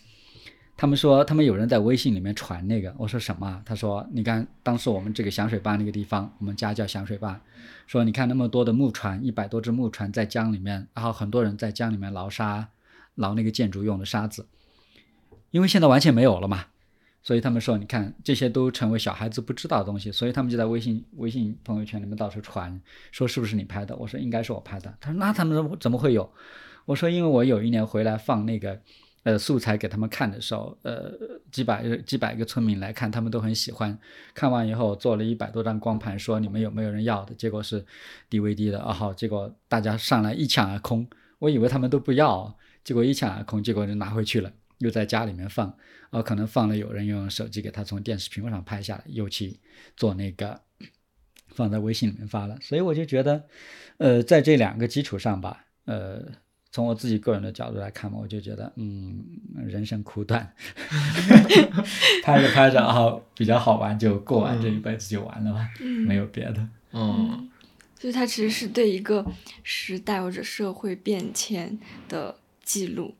[0.76, 2.95] 他们说他们有人在微信里面传那个。
[2.99, 3.62] 我说什么？
[3.64, 7.41] 他说你看当时我们这个响水坝那个地方，我们家叫响水坝，
[7.86, 12.68] 说你看那么多的木船，一百多只木船在江里面，然后很多人在江里面捞沙。
[13.19, 14.47] 捞那个建筑用的沙子，
[15.51, 16.66] 因为现在完全没有了嘛，
[17.23, 23.95] 所以他们说，你看这些都成为小孩子不知道的东西，所以他们就在微信微信朋友圈里面到处传，说是不是你拍的？
[23.97, 24.95] 我说应该是我拍的。
[25.01, 26.33] 他说那他们怎么会有？
[26.87, 28.81] 我说因为我有一年回来放那个
[29.25, 31.12] 呃素材给他们看的时候，呃
[31.51, 33.99] 几百几百个村民来看，他们都很喜欢。
[34.33, 37.35] 看完以后做了一百多张光盘，说你们有没有人要的？
[37.35, 37.85] 结果是
[38.31, 41.07] DVD 的啊，好，结果大家上来一抢而空，
[41.41, 42.57] 我以为他们都不要。
[42.89, 45.76] 结果一抢而空，结果就拿回去了，又在家里面放，
[46.09, 49.61] 哦，可能放了，有人用手机给他从电视屏幕上拍下来，又去
[49.95, 50.59] 做那个
[51.49, 52.57] 放在微信里面发了。
[52.62, 53.45] 所以我就觉得，
[53.99, 56.32] 呃，在这两个基础上吧，呃，
[56.72, 59.22] 从我自己个人的角度来看嘛，我就觉得，嗯，
[59.66, 60.55] 人生苦短，
[62.24, 65.68] 拍着拍着啊，比较好玩，就过完这一辈子就完了吧，
[66.07, 66.66] 没有别的。
[66.95, 67.51] 嗯，
[68.01, 69.26] 所以它其实是对一个
[69.62, 71.78] 时代或者社会变迁
[72.09, 72.34] 的。
[72.69, 73.14] 记录，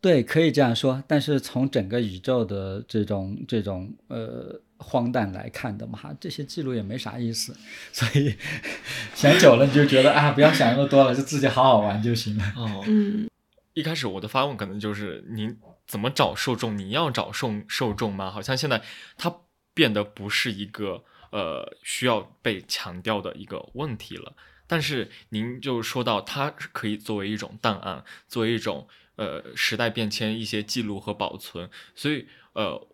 [0.00, 1.04] 对，可以这样说。
[1.06, 7.56] 但是从整个宇宙的这种这种呃荒诞来看的嘛，这些记录也没啥意思。
[7.92, 8.34] 所以
[9.14, 12.44] 想久了你就觉得啊，不要想那么多了，就自己好好玩就行了。
[12.56, 13.30] 哦，嗯。
[13.74, 15.56] 一开始我的发问可能就是您
[15.86, 16.76] 怎么找受众？
[16.76, 18.32] 你要找受受众吗？
[18.32, 18.82] 好像现在
[19.16, 19.32] 它
[19.74, 24.32] 变得不是一个呃需要被强调的一个问题了。
[24.66, 31.70] 但是您就说到，它可以作为一种档案，作为一种呃时代变迁一些记录和保存。
[31.94, 32.88] 所以呃，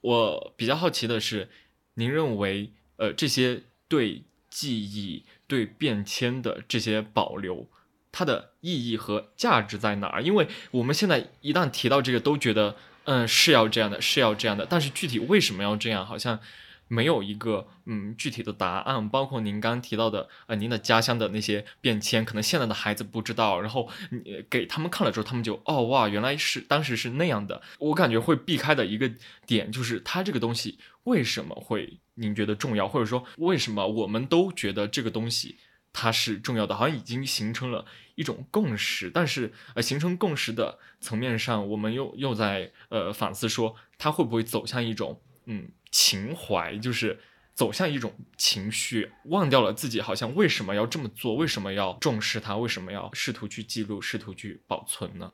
[0.00, 1.48] 我比较好奇的是，
[1.94, 7.66] 您认为呃这些对记忆、对变迁的这些保留，
[8.10, 10.22] 它的意义和价值在哪儿？
[10.22, 14.64] 因为我们现在一旦提到这个，都觉得嗯是要这样的，是要这样的。
[14.64, 16.40] 但是具体为什么要这样，好像。
[16.88, 27.62] 没有一个嗯具体的答案，包括您刚提到的呃您的家乡的那些变迁，可能现在的孩子不知道，然后你给他们看了之后，他们就哦哇原来是当时是那样的。
[27.78, 29.10] 我感觉会避开的一个
[29.46, 35.56] 点就是它这个东西为什么会您觉得重要，或者说为什么我们都觉得这个东西
[35.92, 37.84] 它是重要的，好像已经形成了
[38.14, 45.68] 一种共识，但是呃形成共识的层面上，我们又又在呃反思说它会不会走向一种嗯。
[45.90, 47.18] 情怀就是
[47.54, 55.32] 走向一种情绪，忘掉了自己好像为什么要这么做，为什么要重视它，为什么要试图去记录，试图去保存呢？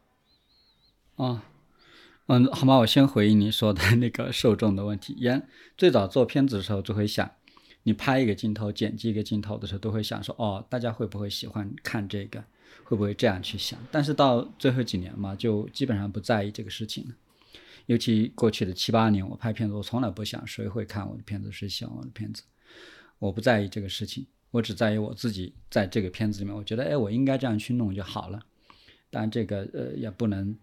[1.16, 1.42] 哦，
[2.26, 5.16] 嗯，好吧，我先回应你说的那个受众的问题。
[5.18, 7.28] 原最早做片子的时候就会想，
[7.82, 12.44] 你拍一个镜头、剪辑一个镜头的时候，都会想说，哦，大家会不会喜欢看这个？
[12.84, 13.76] 会不会这样去想？
[13.90, 17.14] 但是到最后几年嘛，就基本上不在意这个事情了。
[17.86, 22.42] 尤其过去的七八年，我拍片子，我从来不想谁会看我的片子，谁喜欢我的片子，
[23.18, 28.40] 我不在意这个事情，我只在意我自己在这个片子里面，我觉得，哎，我应该这样去弄就好了。
[29.10, 30.56] 但，这个呃也不能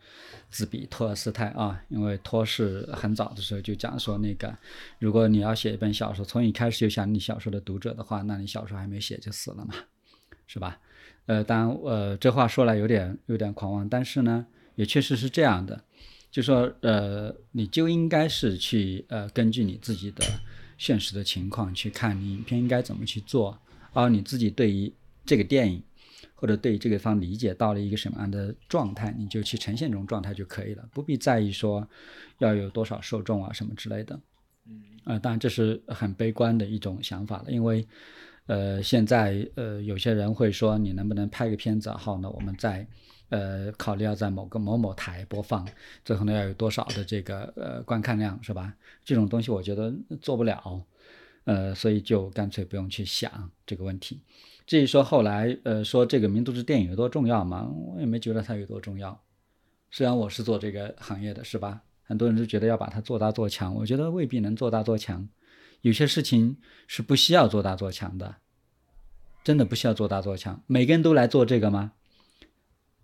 [0.49, 4.53] 自比托尔斯泰啊，因为托是很早的时候就讲说，那个
[4.99, 9.73] 如果你要写一本小说，从一开始就想你小说的读者的话，那你小说还没写就死了嘛，
[10.47, 10.81] 是吧？
[11.27, 14.45] 呃，当然，呃，这话说来有点有点狂妄，但是呢，
[14.75, 15.85] 也确实是这样的。
[16.31, 20.23] 就说，呃，你就应该是去，呃，根据你自己的
[20.77, 23.59] 现实的情况去看你影片应该怎么去做，
[23.91, 24.89] 而你自己对于
[25.25, 25.83] 这个电影
[26.33, 31.85] 或者对这个方理解到了一个什么样的状态，你就去呈现这种状态就可以了，不必在意说
[32.37, 34.17] 要有多少受众啊什么之类的。
[34.65, 37.85] 嗯，啊，当然这是很悲观的一种想法了，因为，
[38.45, 42.29] 呃，现在呃有些人会说你能不能拍个片子好呢？
[42.29, 42.87] 我们在。
[43.31, 45.65] 呃，考虑要在某个某某台播放，
[46.03, 48.75] 最后呢要有多少的这个呃观看量是吧？
[49.05, 50.85] 这种东西我觉得做不了，
[51.45, 54.21] 呃，所以就干脆不用去想这个问题。
[54.67, 59.17] 至于说后来呃说这个民族之电影有多重要嘛，我也没觉得它有多重要。
[59.89, 61.81] 虽然我是做这个行业的，是吧？
[62.03, 65.29] 很多人都觉得要把它做大做强，我觉得未必能做大做强。
[65.79, 68.35] 有些事情是不需要做大做强的，
[69.41, 70.61] 真的不需要做大做强。
[70.67, 71.93] 每个人都来做这个吗？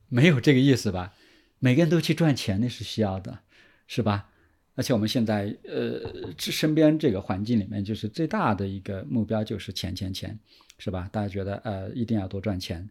[0.09, 1.13] 没有这个意思吧？
[1.59, 3.39] 每个人都去赚钱，那是需要的，
[3.87, 4.29] 是吧？
[4.75, 5.99] 而且我们现在呃，
[6.37, 10.37] 身边这个环境里面，就是最大的一个目标就是钱钱钱，
[10.77, 11.09] 是吧？
[11.11, 12.87] 大家觉得呃，一定要多赚钱，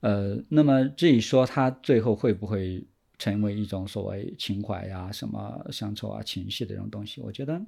[0.00, 2.84] 呃，那么至于说他最后会不会
[3.18, 7.60] 成为一种所谓情怀呀、什么乡愁啊、情绪的这种东西，我觉得。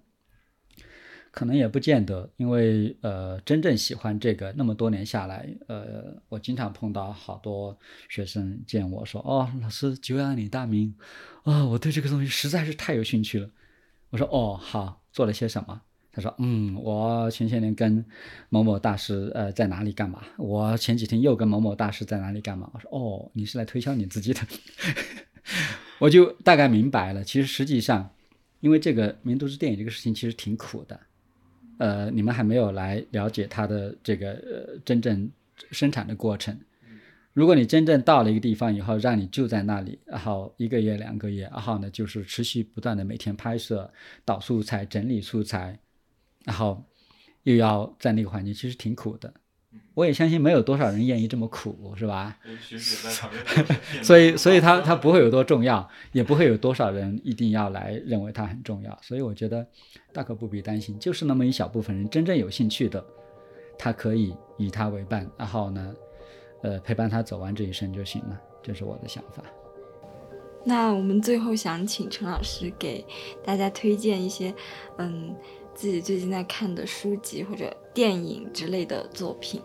[1.34, 7.76] 可能也不见得，因为呃，真正喜欢这个那么多年下来，呃，我经常碰到好多
[8.08, 10.94] 学生见我说：“哦，老师，久仰你大名，
[11.42, 13.50] 啊，我对这个东西实在是太有兴趣了。”
[14.10, 15.82] 我说：“哦，好，做了些什么？”
[16.12, 18.06] 他说：“嗯，我前些年跟
[18.48, 20.22] 某某大师呃在哪里干嘛？
[20.38, 24.40] 我前几天又跟某某大师在哪里干嘛？”我说：“哦，你是来推销你自己的。”
[25.98, 28.14] 我就大概明白了，其实实际上，
[28.60, 31.00] 因为这个民族之电影这个事情其实挺苦的。
[31.78, 35.30] 呃，你们还没有来了解它的这个呃真正
[35.70, 36.58] 生产的过程。
[37.32, 43.92] 如果你真正到了一个地方以后，让你就在那里，然后一个月、两个月，然后呢，就是持续不断的每天拍摄、
[44.24, 45.76] 导素材、整理素材，
[46.44, 46.84] 然后
[47.42, 49.34] 又要在那个环境，其实挺苦的。
[49.94, 52.36] 我也相信没有多少人愿意这么苦，是吧？
[54.02, 58.98] 所以，所以它它不会有多重要，也不会有多少人一定要来认为它很重要。
[59.02, 59.66] 所以我觉得
[60.12, 63.04] 大可不必担心，就是那么一小部分人真正有兴趣的，
[63.78, 65.94] 他可以以他为伴，然后呢，
[66.62, 68.40] 呃，陪伴他走完这一生就行了。
[68.62, 69.44] 这是我的想法。
[70.64, 73.04] 那我们最后想请陈老师给
[73.44, 74.54] 大家推荐一些，
[74.98, 75.34] 嗯。
[75.76, 79.62] 自己最近在看的书籍或者电影之类的作品，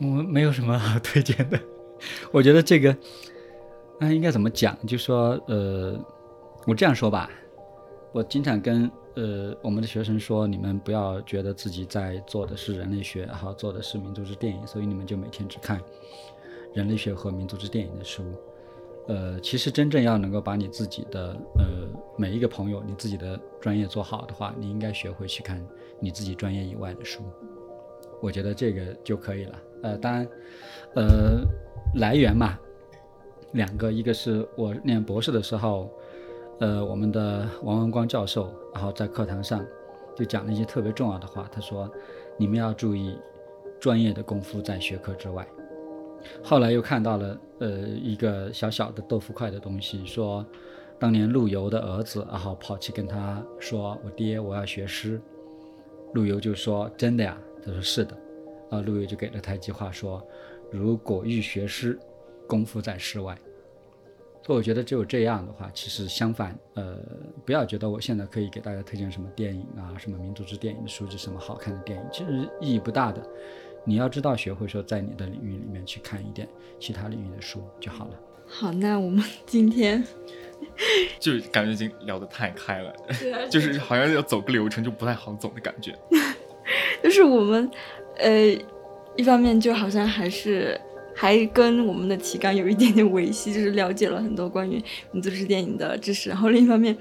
[0.00, 1.60] 我没有什么好推荐的。
[2.32, 2.96] 我觉得这个，
[4.00, 4.76] 那应该怎么讲？
[4.86, 5.96] 就说，呃，
[6.66, 7.30] 我这样说吧，
[8.12, 15.80] 我经常跟呃我们的学生说，你们不要觉得自己在做的是人类学，然后做的是民族志电影，所以你们就每天只看
[16.72, 18.24] 人类学和民族志电影的书。
[19.06, 21.86] 呃，其实真正要能够把你自己的呃
[22.16, 25.62] 每一个朋友，你自己的专业做好的话，你应该学会去看
[26.00, 27.22] 你自己专业以外的书。
[28.20, 29.62] 我觉得这个就可以了。
[29.82, 30.26] 呃，当然，
[30.94, 31.42] 呃，
[31.96, 32.58] 来源嘛，
[33.52, 35.90] 两个，一个是我念博士的时候，
[36.60, 39.62] 呃，我们的王文光教授，然后在课堂上
[40.16, 41.90] 就讲了一些特别重要的话，他说
[42.38, 43.18] ：“你们要注意，
[43.78, 45.46] 专业的功夫在学科之外。”
[46.42, 50.46] 后来又看到了，呃，一个小小的豆腐块的东西，说，
[50.98, 55.20] 当年陆游的儿子，然后跑去跟他说：“我爹，我要学诗。”
[56.14, 58.16] 陆游就说：“真的呀？”他说：“是的。”
[58.70, 60.26] 啊，陆游就给了他一句话说
[60.72, 61.98] ：“如果欲学诗，
[62.48, 63.36] 功夫在诗外。”
[64.42, 66.98] 所以我觉得只有这样的话，其实相反，呃，
[67.46, 73.26] 不要觉得我现在可以给大家推荐什么电影啊，什么民族之电影的书籍，什么好看的电影，其实意义不大的。
[73.86, 76.46] 你要知道，学会说在你的领域里面去看一点
[76.78, 78.20] 其他领域的书就好了。
[78.46, 80.04] 好，那我们今天
[81.20, 82.94] 就感觉已经聊得太开了，
[83.50, 85.94] 就是好像要走个流程就不太好走的感觉。
[87.02, 87.70] 就是我们，
[88.18, 88.56] 呃，
[89.16, 90.80] 一方面就好像还是
[91.14, 96.96] 还跟我们的提纲有一点点维系，就是了解了很多关于民族志电影的知识，然后另一方面，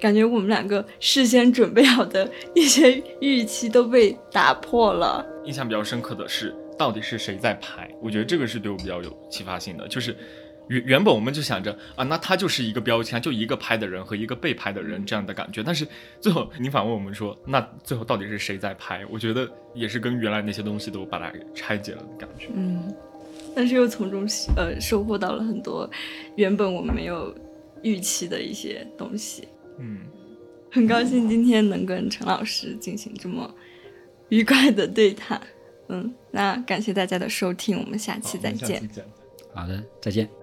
[0.00, 5.26] 感觉我们两个事先准备好的一些预期都被打破了。
[5.44, 7.90] 印象比较深刻的是，到底是谁在拍？
[8.00, 10.16] 我觉得这个是对我比较有启发性的，就是。
[10.70, 15.64] 原原本我们就想着啊，那他就是一个标签，就一个拍的人和一个被拍的人这样的感觉。
[15.64, 15.86] 但是
[16.20, 19.04] 最后你反问我们说，那最后到底是谁在拍？
[19.10, 22.48] 我觉得也是跟原来那些东西都把它给拆解了的感觉。
[22.54, 22.94] 嗯，
[23.54, 24.24] 但是又从中
[24.56, 25.90] 呃收获到了很多
[26.36, 27.34] 原本我们没有
[27.82, 29.48] 预期的一些东西。
[29.80, 29.98] 嗯，
[30.70, 33.52] 很高兴今天能跟陈老师进行这么
[34.28, 35.40] 愉快的对谈。
[35.88, 38.88] 嗯，那感谢大家的收听，我们下期再见。
[39.52, 40.39] 好的，再见。